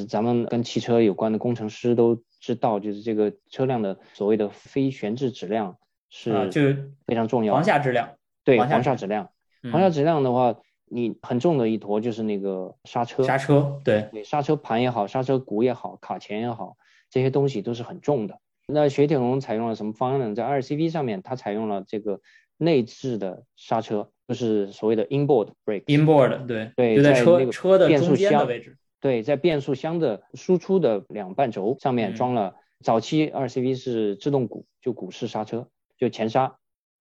[0.08, 5.78] 咱们跟汽车有关的工程师都知道，就是这个车辆的所谓的非悬置质量
[6.10, 6.60] 是就
[7.06, 7.54] 非常重要。
[7.54, 8.10] 黄下质量，
[8.44, 9.30] 对，黄下质量。
[9.72, 13.24] 黄下质量的话，你很重的一坨就是那个刹车。
[13.24, 16.76] 刹车，对，对，刹车盘也好，刹车鼓也好，卡钳也好，
[17.08, 18.38] 这些东西都是很重的。
[18.72, 20.34] 那雪铁龙采用了什么方案呢？
[20.34, 22.20] 在 RCV 上面，它采用了这个
[22.56, 25.84] 内置的刹车，就是所谓的 inboard brake。
[25.84, 28.76] inboard，对，对，就在车车的变速箱的位置。
[29.00, 32.54] 对，在变速箱的输出的两半轴上面装了。
[32.82, 36.56] 早期 RCV 是制动鼓，就鼓式刹车，就前刹。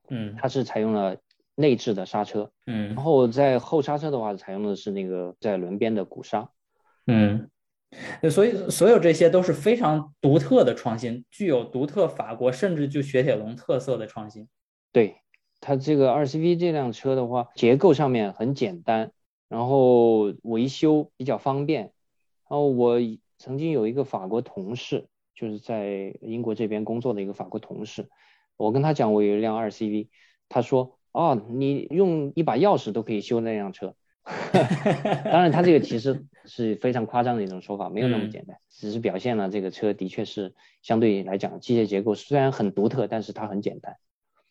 [0.10, 1.17] 嗯，它是采用了
[1.55, 2.51] 内置的刹车。
[2.65, 6.49] 嗯，然后在后刹车的话，采用的是那个在轮边的鼓刹。
[7.08, 7.49] 嗯，
[8.30, 14.47] 所以所有这些都是非常独特的创新，具有独特法国甚至就雪铁龙特色的创新。
[14.91, 15.15] 对，
[15.60, 19.12] 它这个二 CV 这辆车的话，结构上面很简单。
[19.47, 21.91] 然后维修比较方便。
[22.47, 22.99] 然后我
[23.39, 28.10] 曾经有一个法国同事，就是在英国这边工作的一个法国同事，
[28.58, 30.10] 我跟他讲我有一辆二 CV，
[30.49, 33.95] 他说哦，你用一把钥匙都可以修那辆车。
[35.25, 43.95] 当然，它这个其实是非常夸张的一种说法，没有那么简单，只是表现了这个车的确是相对来讲机械结构虽然很独特，但是它很简单。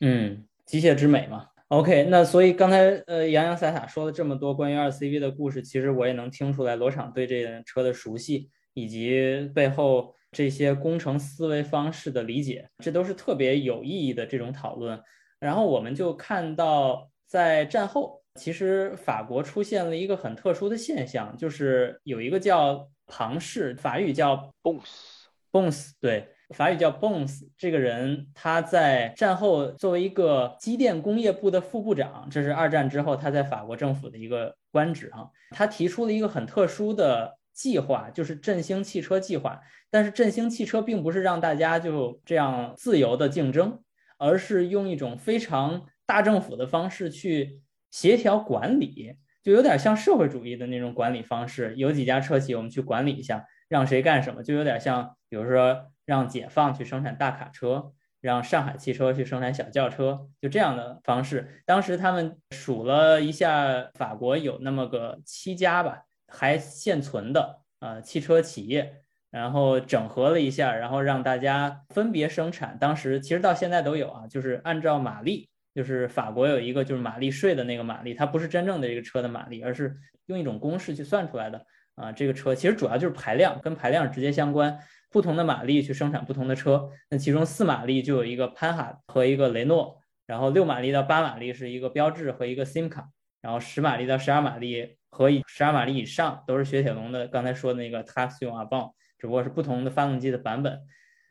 [0.00, 1.46] 嗯，机械之美嘛。
[1.68, 14.98] OK，那所以刚才呃洋洋洒洒说了这么多关于二 CV 的故事，其实我也能听出来罗厂对这辆车的熟悉，以及背后这些工程思维方式的理解，这都是特别有意义的这种讨论。
[15.38, 26.28] 然后我们就看到，在战后，其实法国出现了一个很特殊的现象，就是有一个叫庞氏，法语叫 Bones，Bones，对。
[26.54, 35.28] 法语叫 Bones，这个人他在战后作为一个机电工业部的副部长，这是二战之后他在法国政府的一个官职啊。
[35.50, 39.60] 他提出了一个很特殊的计划，就是振兴汽车计划。
[39.90, 43.82] 但是振兴汽车并不是让大家就这样自由的竞争，
[44.16, 51.74] 而是用一种非常大政府的方式去协调管理，就有点像社会主义的那种管理方式。
[51.76, 55.90] 有几家车企，我们去管理一下，让谁干什么，就有点像，比如说。
[56.08, 61.62] 让解放去生产大卡车，让上海汽车去生产小轿车，就这样的方式。
[61.66, 72.78] 当时他们数了一下，法国有那么个七家吧，还现存的呃汽车企业，然后整合了一下，然后让大家分别生产。
[72.80, 81.64] 当时其实到现在都有啊，就是按照马力，就是法国有一个就是马力税的那个马力，它不是真正的这个车的马力，而是用一种公式去算出来的
[81.94, 82.10] 啊。
[82.10, 84.76] 这个车其实主要就是排量，跟排量直接相关。
[85.08, 93.04] 不同的马力去生产不同的车，那其中四马力就有一个潘哈和一个雷诺，然后六马力到八马力是一个标致和一个 Simca，
[93.40, 97.28] 然后十马力到十二马力和十二马力以上都是雪铁龙的。
[97.28, 100.78] 刚才说的那个 t a x i o n a v a n 只不过是不同的发动机的版本。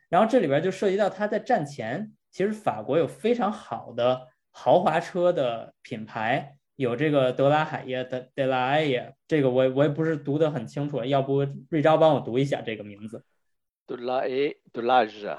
[0.08, 4.26] 然后这里边就涉及到它在战前，其实法国有非常好的
[4.60, 13.24] 豪华车的品牌，有这个德拉海耶的德拉埃耶，这个我我也不是读得很清楚，要不瑞昭帮我读一下这个名字。
[13.86, 15.38] 德拉 A 德拉日啊，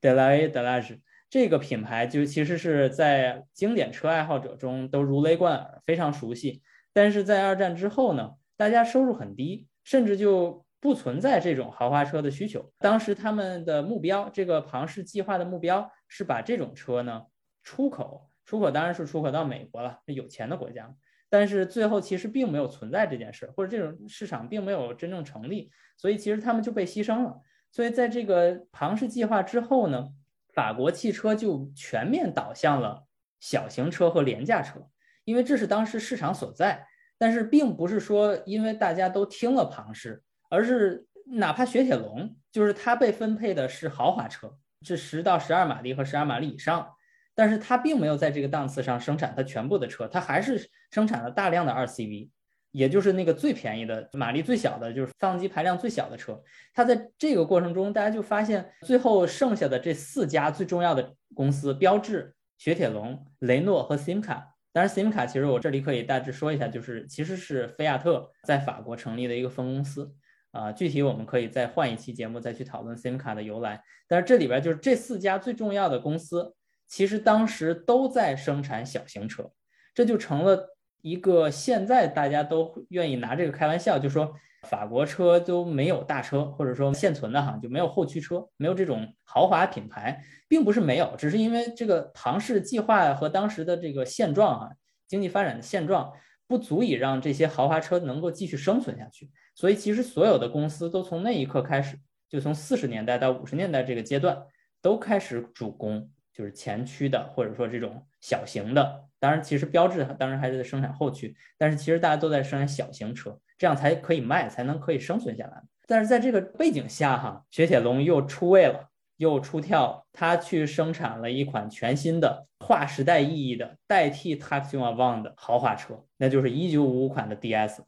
[0.00, 6.62] 德拉 A 德拉日这个品牌就其实是在经典车爱好者中都如雷贯耳，非常熟悉。
[6.92, 12.72] 但是在二战之后呢，大家收入很低，甚至就不存在这种豪华车的需求。
[12.78, 17.24] 当时他们的目标，这个庞氏计划的目标是把这种车呢
[17.64, 20.90] 出口，出口当然是出口到美国了，有钱的国家。
[21.28, 27.42] 但是最后其实并没有存在这件事，或者这种市场并没有真正成立，所以其实他们就被牺牲了。
[27.70, 30.08] 所以在这个庞氏计划之后呢，
[30.54, 33.04] 法国汽车就全面倒向了
[33.38, 34.80] 小型车和廉价车，
[35.26, 36.86] 因为这是当时市场所在。
[37.18, 46.94] 但是并不是说因为大家都听了庞氏，而是哪怕雪铁龙，就是它被分配的是豪华车，是十到十二马力和十二马力以上，
[47.38, 52.30] 但是它并没有在这个档次上生产它全部的车，它还是生产了大量的二 CV。
[52.72, 56.42] 也就是那个最便宜的马力最小的，就是发动机排量最小的车。
[56.74, 64.42] 它在这个过程中，大家就发现最后剩下的这四家最重要的公司：标致、雪铁龙、雷诺和 Simca。
[64.72, 70.12] 当然，Simca 其实我这里可以大致说一下，就是其实是菲亚特在法国成立的一个分公司。
[70.50, 73.80] 啊，具体我们可以再换一期节目再去讨论 Simca 的由来。
[74.08, 76.54] 但是这里边就是这四家最重要的公司，
[76.88, 79.48] 其实当时都在生产小型车，
[79.94, 80.74] 这就成了。
[81.00, 94.70] 一个现在大家都愿意拿这个开玩笑，就说法国车都没有大车，或者说现存的哈就没有后驱车，没有这种豪华品牌，并不是没有，只是因为这个庞氏计划和当时的这个现状啊，
[95.06, 96.12] 经济发展的现状
[96.48, 101.96] 不足以让这些豪华车能够继续生存下去，所以其实所有的公司都从那一刻开始，
[102.28, 104.36] 就从四十年代到五十年代这个阶段，
[104.82, 109.04] 都开始主攻就是前驱的，或者说这种小型的。
[109.18, 115.60] 当然，其实标志当然还是在生产后驱，但是其实大家都在生产小型车，这样才可以卖，才能可以生存下来。
[115.88, 127.78] 但是在这个背景下，哈，雪铁龙又出位了，又出跳，它去生产了一款全新的、划时代意义的、代替 Taxi Avant 的豪华车，那就是1955款的 DS。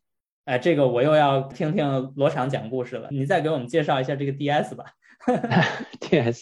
[0.47, 4.87] 哎，这个我又要听听罗厂讲故事了，你再给我们介绍一下这个 DS 吧。
[6.01, 6.41] DS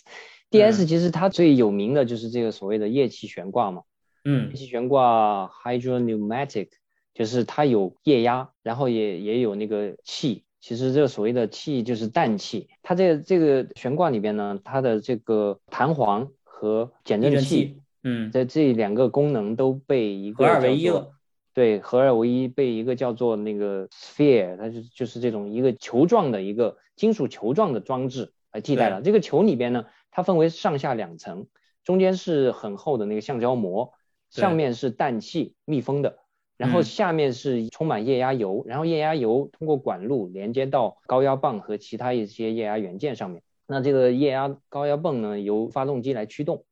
[0.51, 3.83] DS，DS 其实它最有名的就是这个所谓的液气悬挂嘛。
[4.25, 6.69] 嗯，液气悬挂 hydro pneumatic
[7.15, 10.45] 就是它有液压，然后也也有那个气。
[10.61, 12.69] 其实这个所谓的气就是氮气。
[12.83, 21.13] 它这个这个悬挂里边呢，它的这个弹簧和减震器，嗯，在这两个功能都被一个合二为一了。
[21.55, 29.03] 对，合二为一被一个叫做那个 sphere，它就就是这种一个球状的一个金属球状的装置来替代了。
[29.03, 31.47] 这个球里边呢，它分为上下两层，
[31.85, 33.93] 中间是很厚的那个橡胶膜。
[34.31, 36.19] 上面是氮气密封的，
[36.59, 43.43] 然后下面是充满液压油，然后液压油通过管路连接到高压泵和其他一些液压元件上面。
[43.67, 46.67] 那这个液压高压泵呢，由发动机来驱动，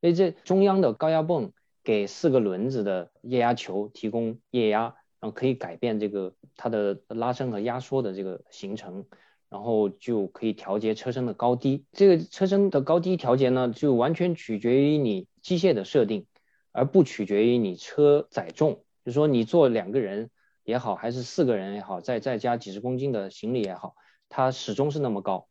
[0.00, 1.52] 所以这中央的高压泵
[1.84, 9.06] 给四个轮子的液压球提供液压，然后可以改变这个它的拉伸和压缩的这个形成，
[9.50, 11.84] 然后就可以调节车身的高低。
[11.92, 16.26] 这个车身的高低调节呢，就完全取决于你机械的设定。
[16.70, 20.30] 而不取决于你车载重，就说你坐两个人
[20.62, 23.96] 也好，还是四个人也好，再再加几十公斤的行李也好，
[24.28, 25.48] 它始终是那么高。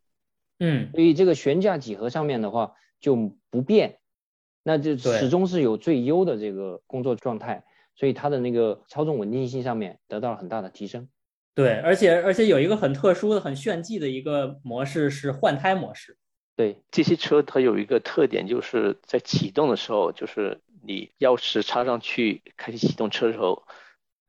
[0.59, 3.97] 嗯，所以这个悬架几何上面的话就不变，
[4.63, 11.09] 那就始终是有最优的这个工作状态，所以它的那个操纵稳定性上面得到了很大的提升。
[11.57, 16.15] 对，而且而且有一个很特殊的、很炫技的一个模式是换胎模式。
[16.55, 20.61] 对，这些车它有一个特点，就是在启动的时候，就是。
[20.83, 23.61] 你钥匙插上去，开始启动车的时候，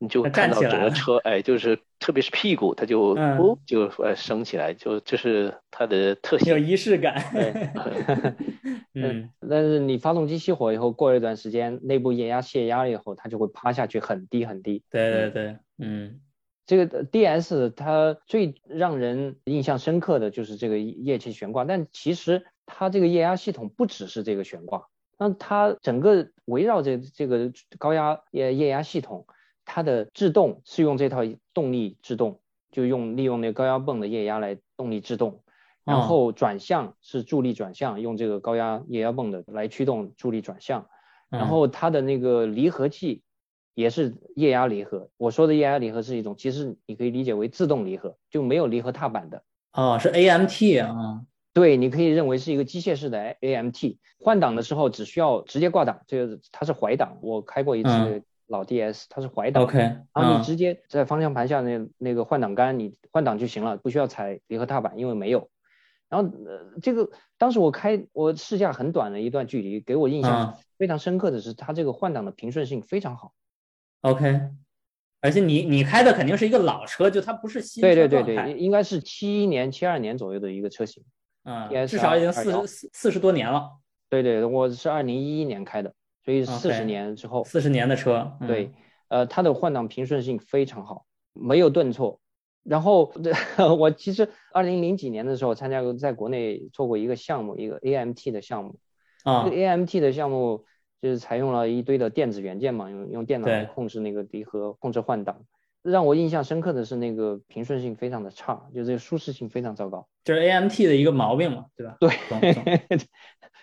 [0.01, 7.23] 你就看到整个车，哎，就是特别是屁股，它就哦，就呃升起来，就这是它的特性，有仪式感。
[8.95, 14.83] 嗯，但是你发动机熄火以后，过了一段时间，内部液压泄压了以后，它就会趴下去，很低很低。
[14.91, 16.19] 对对对，嗯，
[16.69, 24.87] 这个 DS 它最让人印象深刻的就是这个液气悬挂，但其实它这个液压系统不只是这个悬挂。
[25.17, 29.27] 那它整个围绕着这个高压液液压系统，
[29.65, 31.23] 它的制动是用这套
[31.55, 32.39] 动力制动，
[32.71, 35.41] 就用利用那个高压泵的液压来动力制动，
[35.85, 40.87] 然后转向是助力转向，用这个高压液压泵的来驱动助力转向，
[41.31, 43.23] 然后它的那个离合器
[43.79, 45.09] 也是液压离合。
[45.17, 49.45] 我说的液压离合是一种，其实你可以理解为自动离合，就没有离合踏板的。
[49.73, 51.21] 哦，是 AMT 啊。
[51.53, 65.49] 对，你可以认为是一个机械式的 AMT，换挡的时候只需要直接挂档，这个它是怀档，我开过一次老 DS，它是怀档，OK，然后你直接在方向盘下那那个换挡杆，你换挡就行了，不需要踩离合踏板，因为没有。
[66.09, 73.33] 然后呃，这个当时我开我试驾很短的一段距离，给我印象非常深刻的是它这个换挡的平顺性非常好
[74.03, 74.41] ，OK，
[75.21, 81.03] 而且你你开的肯定是一个老车，就它不是新对对对对，应该是七一年七二年左右的一个车型。
[81.45, 83.71] 嗯，至少已经四十四四十多年了。
[84.11, 85.95] 对对，我是二零一一年开的，
[86.25, 88.37] 所以四十年之后，四十年的车。
[88.47, 88.71] 对，
[89.09, 92.21] 呃，它的换挡平顺性非常好，没有顿挫。
[92.65, 93.11] 然后
[93.79, 98.79] 我其实二零零几年的时候参加过，在国内做过一个项目，一个 AMT 的项目。
[99.25, 99.45] 啊。
[99.45, 100.67] 这个 AMT 的项目
[101.01, 105.45] 就是采用了一堆的电子元件嘛，用用电脑来控制那个离合，控制换挡。
[105.83, 111.97] 让我印象深刻的是那个平顺性非常的差，就这个舒适性非常糟糕，就是 AMT 的一个毛病嘛，对吧？
[112.01, 112.11] 对，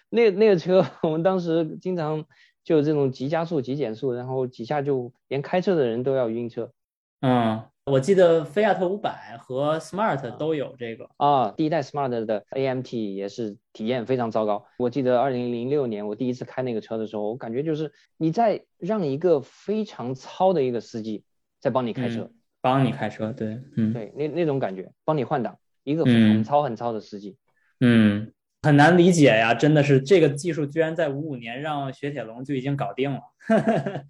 [0.10, 2.26] 那那个车我们当时经常
[2.64, 6.72] 就这种急加速、急减速，然后几下就连开车的人都要晕车。
[7.20, 14.66] 嗯，我记得菲亚特五百和 Smart 都有这个啊，第一代 Smart 的 AMT 也是体验非常糟糕。
[14.78, 21.24] 我记得二零零六年我第一次开那个车的时候，我感觉就是你在让一个非常糙的一个司机。
[21.62, 22.30] 在帮你开车，
[22.62, 27.38] 帮你开车，对，嗯，对，那那种感觉，帮你换挡，一个很糙很糙的司机，
[27.80, 28.32] 嗯，
[28.62, 33.20] 很难理解呀，真的是这个技术居然在五五年让雪铁龙就已经搞定了。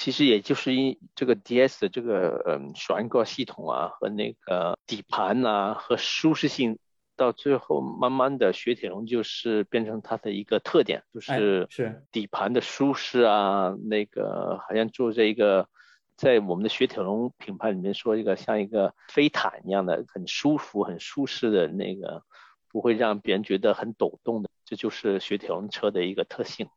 [0.00, 6.78] 其实也就是因这个 DS 的这个嗯悬挂系统啊和那个底盘啊和舒适性，
[7.16, 15.68] 到最后慢慢的雪铁龙就是变成它的一个特点，就是是底盘的舒适啊，那个好像做这一个。
[16.16, 22.22] 在我们的雪铁龙品牌里面，说一个像一个飞毯一样的，很舒服、很舒适的那个，
[22.68, 26.68] 不会让别人觉得很抖动的，这就是雪铁龙车的一个特性。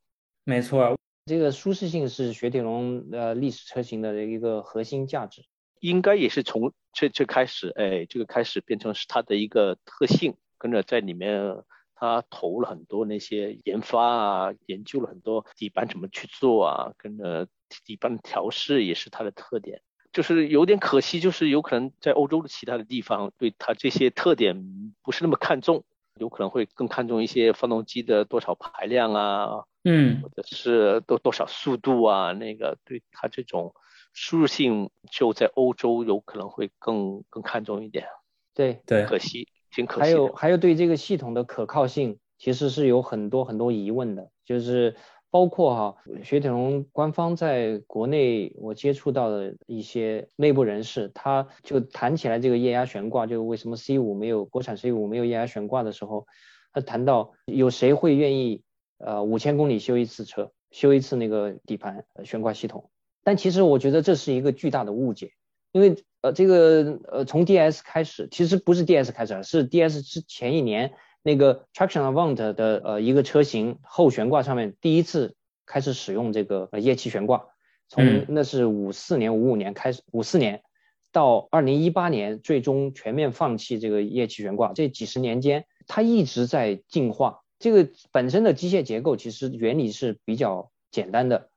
[0.46, 5.44] 没错，这个舒适性是雪铁龙呃历史车型的一个核心价值，
[5.80, 11.64] 应该也是从这这开始，哎，这个开始变成是它的一个特性，跟着在里面。
[11.96, 17.48] 他投了很多那些研发啊，研究了很多底盘怎么去做啊，跟着
[17.86, 19.82] 底盘调试也是它的特点。
[20.12, 25.86] 就是有点可惜，就是有可能在欧洲的其他的地方对它这些特点不是那么看重，
[26.20, 33.74] 有可能会更看重一些发动机的多少排量啊，嗯，或者是多多少速度啊，那个对它这种
[34.14, 38.06] 输入性就在欧洲有可能会更更看重一点。
[38.54, 39.48] 对对，可惜。
[39.72, 44.96] 挺可惜还有还有对这个系统的可靠性，其实是有很多很多疑问的，就是
[45.32, 56.28] 包括哈雪铁龙官方在国内我接触到的一些内部人士，他就谈起来这个液压悬挂，就为什么 C 五没有国产 C 五没有液压悬挂的时候，
[56.72, 58.62] 他谈到有谁会愿意
[59.06, 62.90] 呃五千公里修一次车，修一次那个底盘悬挂系统？
[63.24, 65.32] 但其实我觉得这是一个巨大的误解，
[65.72, 65.96] 因为。
[66.24, 75.36] 呃，这个呃，从 DS 开始，其实不是 DS 开始，是 DS 之前一年那个 Traction Avant 的呃一个车型后悬挂上面第一次
[75.66, 77.48] 开始使用这个液气悬挂，
[77.90, 80.64] 从那是五四年五五年开始，五四年
[81.12, 87.43] 到二零一八年最终全面放弃这个液气悬挂，这几十年间它一直在进化。
[87.64, 91.50] 这个本身的机械结构其实原理是比较简单的，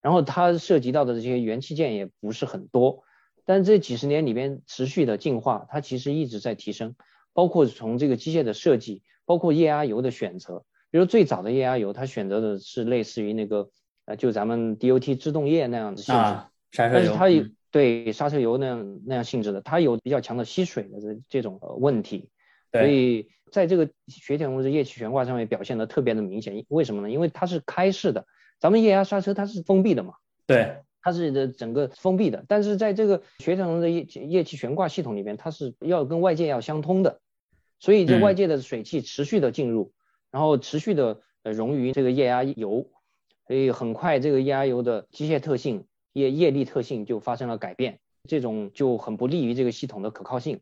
[0.00, 3.04] 然后它涉及到的这些元器件也不是很多。
[3.44, 6.96] 但这几十年里边持续的进化，它其实一直在提升，
[7.32, 10.64] 包括从这个机械的设计，包括液压油的选择。
[10.90, 13.70] 比如最早的液压油，它选择的是类似于那个
[14.06, 16.20] 呃，就咱们 DOT 制动液那样的性质，
[16.92, 22.30] 但是它有对刹车油那样那样性质的，它有比较强的吸水的这这种问题。
[22.72, 26.64] 所以在这个雪铁龙的液气悬挂上面表现的特别的明显。
[26.66, 27.10] 为什么呢？
[27.10, 28.26] 因为它是开式的，
[28.58, 30.14] 咱们液压刹车它是封闭的嘛。
[30.46, 30.78] 对。
[31.04, 37.18] 它是的整个封闭的，但是在这个雪铁龙的液液气悬挂系统里面，它是要跟外界要相通的，
[37.80, 39.90] 所以这外界的水汽持续的进入，
[40.30, 42.86] 然后持续的呃溶于这个液压油，
[43.48, 47.98] 所以很快这个液压油的机械特性、液液力特性就发生了改变，
[48.28, 50.60] 这种就很不利于这个系统的可靠性。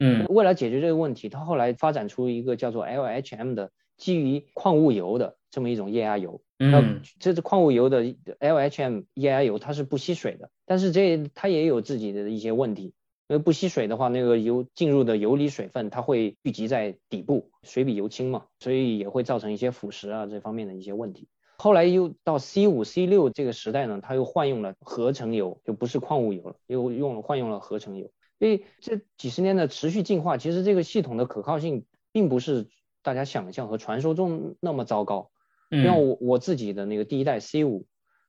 [0.00, 6.40] 嗯，为了解决这个问题，他后来发展出一个叫做 LHM 的基于矿物油的这么一种液压油。
[6.58, 8.02] 嗯，这是矿物油的
[8.40, 12.94] LHM 液压油，它是不吸水的，但是这它也有自己的一些问题，
[13.28, 21.28] 因为不吸水的话，那个油进入的油里水分它会聚集在底部，水比油轻嘛，所以也会造成一些腐蚀啊这方面的一些问题。
[21.58, 28.10] 后来又到 C 五 C 六这个时代呢，它又换用了合成油，就不是矿物油了，又用了换用了合成油。
[28.40, 32.66] 所以这几十年的持续进化，其实这个系统的可靠性并不是
[33.02, 35.30] 大家想象和传说中那么糟糕。
[35.70, 37.86] 嗯像我我自己的那个第一代 C 五，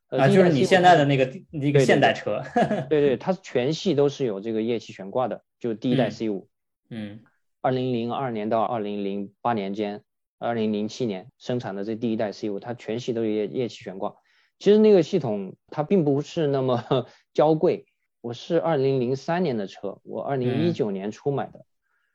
[0.10, 2.44] 啊，就是你现在的那个那个现代车，
[2.88, 6.48] 对对，它全系都是有这个液气悬挂的，就第一代 C 五，
[6.92, 7.22] 嗯，
[7.62, 10.04] 二零零二年到二零零八年间，
[10.38, 14.14] 二零零七年生产的这第一代 C 五，它全系都有液液气悬挂。
[14.60, 17.88] 其实那个系统它并不是那么 娇贵，
[18.22, 21.66] 我是二零零三年的车，我二零一九年初买的，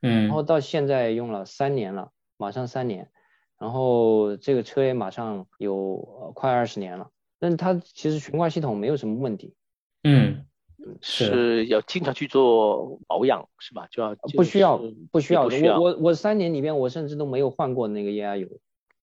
[0.03, 3.11] 嗯，然后到现在用了三年了，马上三年。
[3.59, 9.55] 然后这个车也马上有快二十年了，但是它其实悬挂系统没有什么问题。
[10.05, 10.45] 嗯，
[11.01, 13.89] 是要经常去做保养是吧？
[13.91, 14.81] 就要不需要
[15.11, 18.47] 不需要我我我三年里边我甚至都没有换过那个液压油。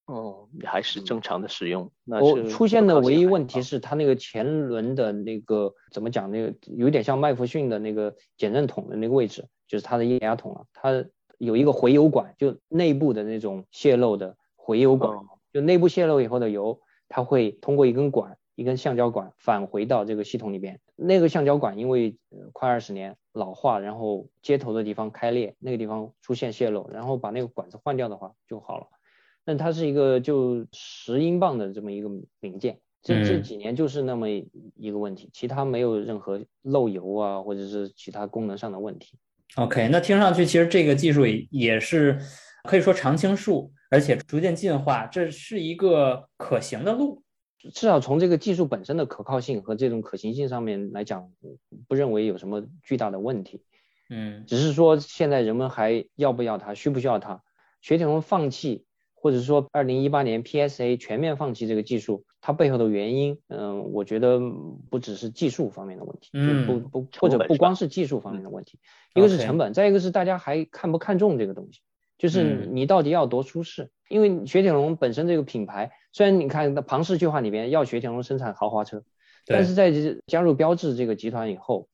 [0.06, 1.90] 哦，还是正常的使用。
[2.04, 6.30] 那我出现的唯一问题是它那个前轮的那个怎么讲？
[6.30, 11.06] 那个有点像麦弗逊的那个减震筒的那个位置，就是它的液压筒啊，它
[11.38, 14.36] 有一个回油管，就内部的那种泄漏的。
[14.56, 15.18] 回油管
[15.52, 16.80] 就内部泄漏以后的油，
[17.10, 20.80] 它会通过一根管，一根橡胶管返回到这个系统里边。
[20.96, 22.18] 那个橡胶管因为
[22.54, 28.88] 快二十年老化，然后接头的地方开裂，那个地方出现泄漏，然后把那个管子换掉的话就好了。
[29.46, 32.10] 那它是一个就十英镑的这么一个
[32.42, 39.18] 零件，这这几年就是那么一个问题，其他没有任何漏油啊或者是其他功能上的问题。
[39.56, 42.20] OK，那听上去其实这个技术也是
[42.64, 43.72] 可以说常青树。
[43.92, 47.22] 而且逐渐进化，这是一个可行的路。
[47.60, 51.30] 至少从这个技术本身的可靠性和这种可行性上面来讲，
[51.88, 53.62] 不认为有什么巨大的问题。
[54.10, 57.44] 嗯，只是说现在人们还要不要它，需不需要它？
[57.82, 58.84] 雪铁龙放弃，
[59.24, 64.38] 或者说二零一八年 PSA 全面放弃这个技术，它背后的原因，嗯，我觉得
[64.90, 68.78] 不只是技术方面的问题，嗯，不不或者不光是技术方面的问题，
[69.16, 71.80] 一个是成本，再一个是大家还看不看重这个东西，
[72.18, 73.90] 就是你到底要多舒适？
[74.10, 79.04] 因为雪铁龙本身这个品牌，虽然你看庞氏计划里边要雪铁龙生产豪华车，
[79.46, 79.94] 但是在
[80.28, 81.88] 加入标致这个集团以后。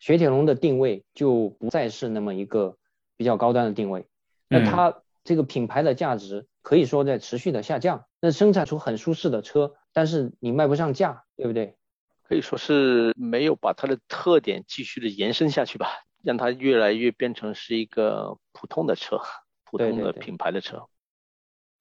[0.00, 2.76] 雪铁龙的定位就不再是那么一个
[3.16, 4.04] 比较高端的定位，
[4.48, 8.06] 那它这个品牌的价值可以说在持续的下降。
[8.20, 11.76] 那生产出很舒适的车，但是你卖不上价，对不对？
[12.22, 15.88] 可以说是没有把它的特点继续的延伸下去吧，
[16.22, 19.20] 让它越来越变成是一个普通的车，
[19.64, 20.86] 普通的品牌的车。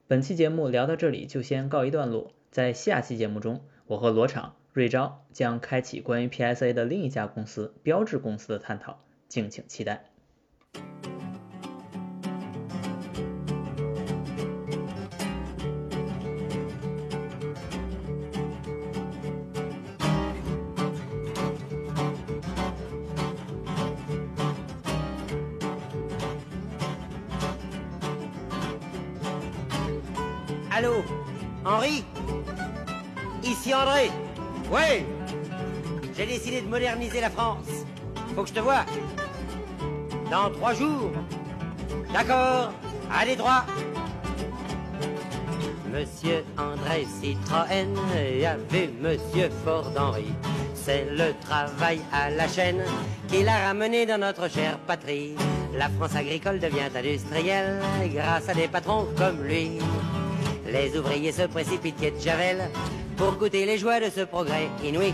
[0.05, 4.57] 本期节目聊到这里就先告一段落，在下期节目中，我和罗厂。
[4.73, 10.12] 瑞昭将开启关于 PSA 的另一家公司标志公司的探讨，敬请期待。
[36.51, 37.85] De moderniser la France.
[38.35, 38.85] Faut que je te vois.
[40.29, 41.11] Dans trois jours.
[42.11, 42.73] D'accord.
[43.11, 43.65] Allez droit.
[45.91, 47.95] Monsieur André Citroën
[48.45, 50.25] a vu Monsieur Ford Henry.
[50.73, 52.83] C'est le travail à la chaîne
[53.27, 55.35] qui l'a ramené dans notre chère patrie.
[55.77, 57.79] La France agricole devient industrielle
[58.13, 59.79] grâce à des patrons comme lui.
[60.67, 62.69] Les ouvriers se précipitent de Javel
[63.15, 65.13] pour goûter les joies de ce progrès inouï.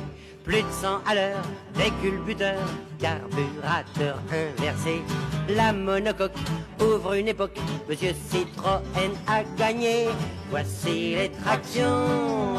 [0.49, 1.43] Plus de 100 à l'heure,
[1.75, 2.57] des culbuteurs,
[2.97, 5.03] carburateur inversé.
[5.47, 6.39] La monocoque
[6.81, 10.07] ouvre une époque, Monsieur Citroën a gagné.
[10.49, 11.85] Voici les tractions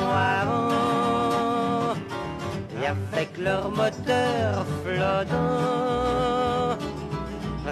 [0.09, 1.97] avant.
[2.81, 6.79] Et avec leur moteur flottant.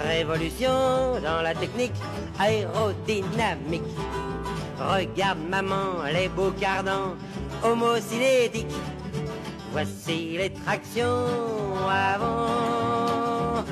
[0.05, 1.95] Révolution dans la technique
[2.37, 3.83] aérodynamique.
[4.77, 7.15] Regarde maman, les beaux cardans
[7.63, 8.67] homocinétique.
[9.71, 11.25] Voici les tractions
[11.89, 13.63] avant.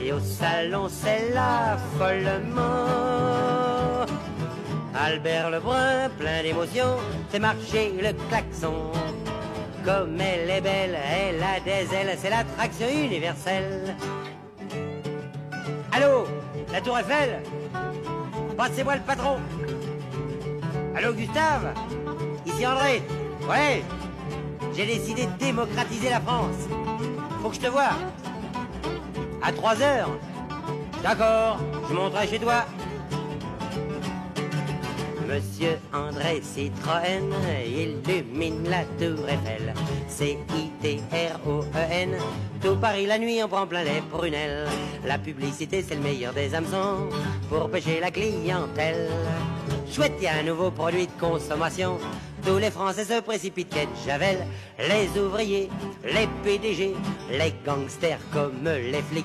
[0.00, 4.06] Et au salon, c'est là follement.
[4.94, 6.96] Albert Lebrun, plein d'émotion,
[7.30, 8.92] fait marcher le klaxon.
[9.84, 13.96] Comme elle est belle, elle a des ailes, c'est l'attraction universelle.
[15.92, 16.26] Allô,
[16.72, 17.42] la tour Eiffel?
[18.56, 19.38] Passez-moi le patron.
[20.96, 21.74] Allô, Gustave?
[22.46, 23.02] Ici André.
[23.48, 23.82] Ouais.
[24.76, 26.66] J'ai décidé de démocratiser la France.
[27.42, 27.92] Faut que je te vois.
[29.42, 30.10] À 3 heures.
[31.02, 31.58] D'accord,
[31.88, 32.64] je monterai chez toi.
[35.28, 37.30] Monsieur André Citroën
[37.66, 39.74] illumine la tour Eiffel.
[40.08, 42.16] C-I-T-R-O-E-N.
[42.62, 44.66] Tout Paris la nuit en prend plein les prunelles.
[45.04, 47.08] La publicité c'est le meilleur des hameçons
[47.48, 49.08] pour pêcher la clientèle.
[49.90, 51.98] Chouette, y a un nouveau produit de consommation.
[52.44, 54.46] Tous les Français se précipitent, quête Javel.
[54.78, 55.70] Les ouvriers,
[56.04, 56.94] les PDG,
[57.30, 59.24] les gangsters comme les flics.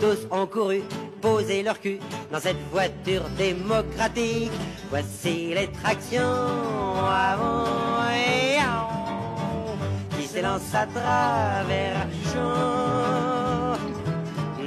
[0.00, 0.82] Tous ont couru,
[1.20, 1.98] posé leur cul
[2.32, 4.52] dans cette voiture démocratique.
[4.88, 6.22] Voici les tractions
[7.06, 7.66] avant
[8.14, 8.56] et
[10.16, 13.56] qui s'élance à travers champs.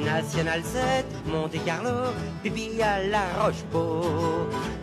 [0.06, 2.12] National 7, Monte Carlo,
[2.44, 4.02] pipi à la Roche-Peau.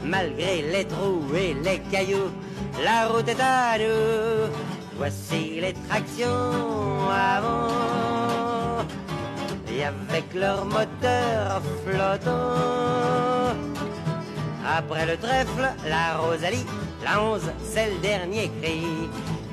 [0.04, 2.30] Malgré les trous et les cailloux,
[2.84, 4.50] la route est à nous.
[4.96, 8.84] Voici les tractions avant.
[9.70, 13.54] Et avec leur moteur flottant.
[14.66, 16.66] Après le trèfle, la Rosalie,
[17.04, 18.82] la 11, c'est le dernier cri.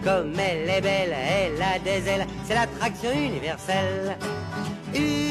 [0.04, 4.18] Comme elle est belle, elle a des ailes, c'est l'attraction universelle.
[4.94, 5.24] Universelle.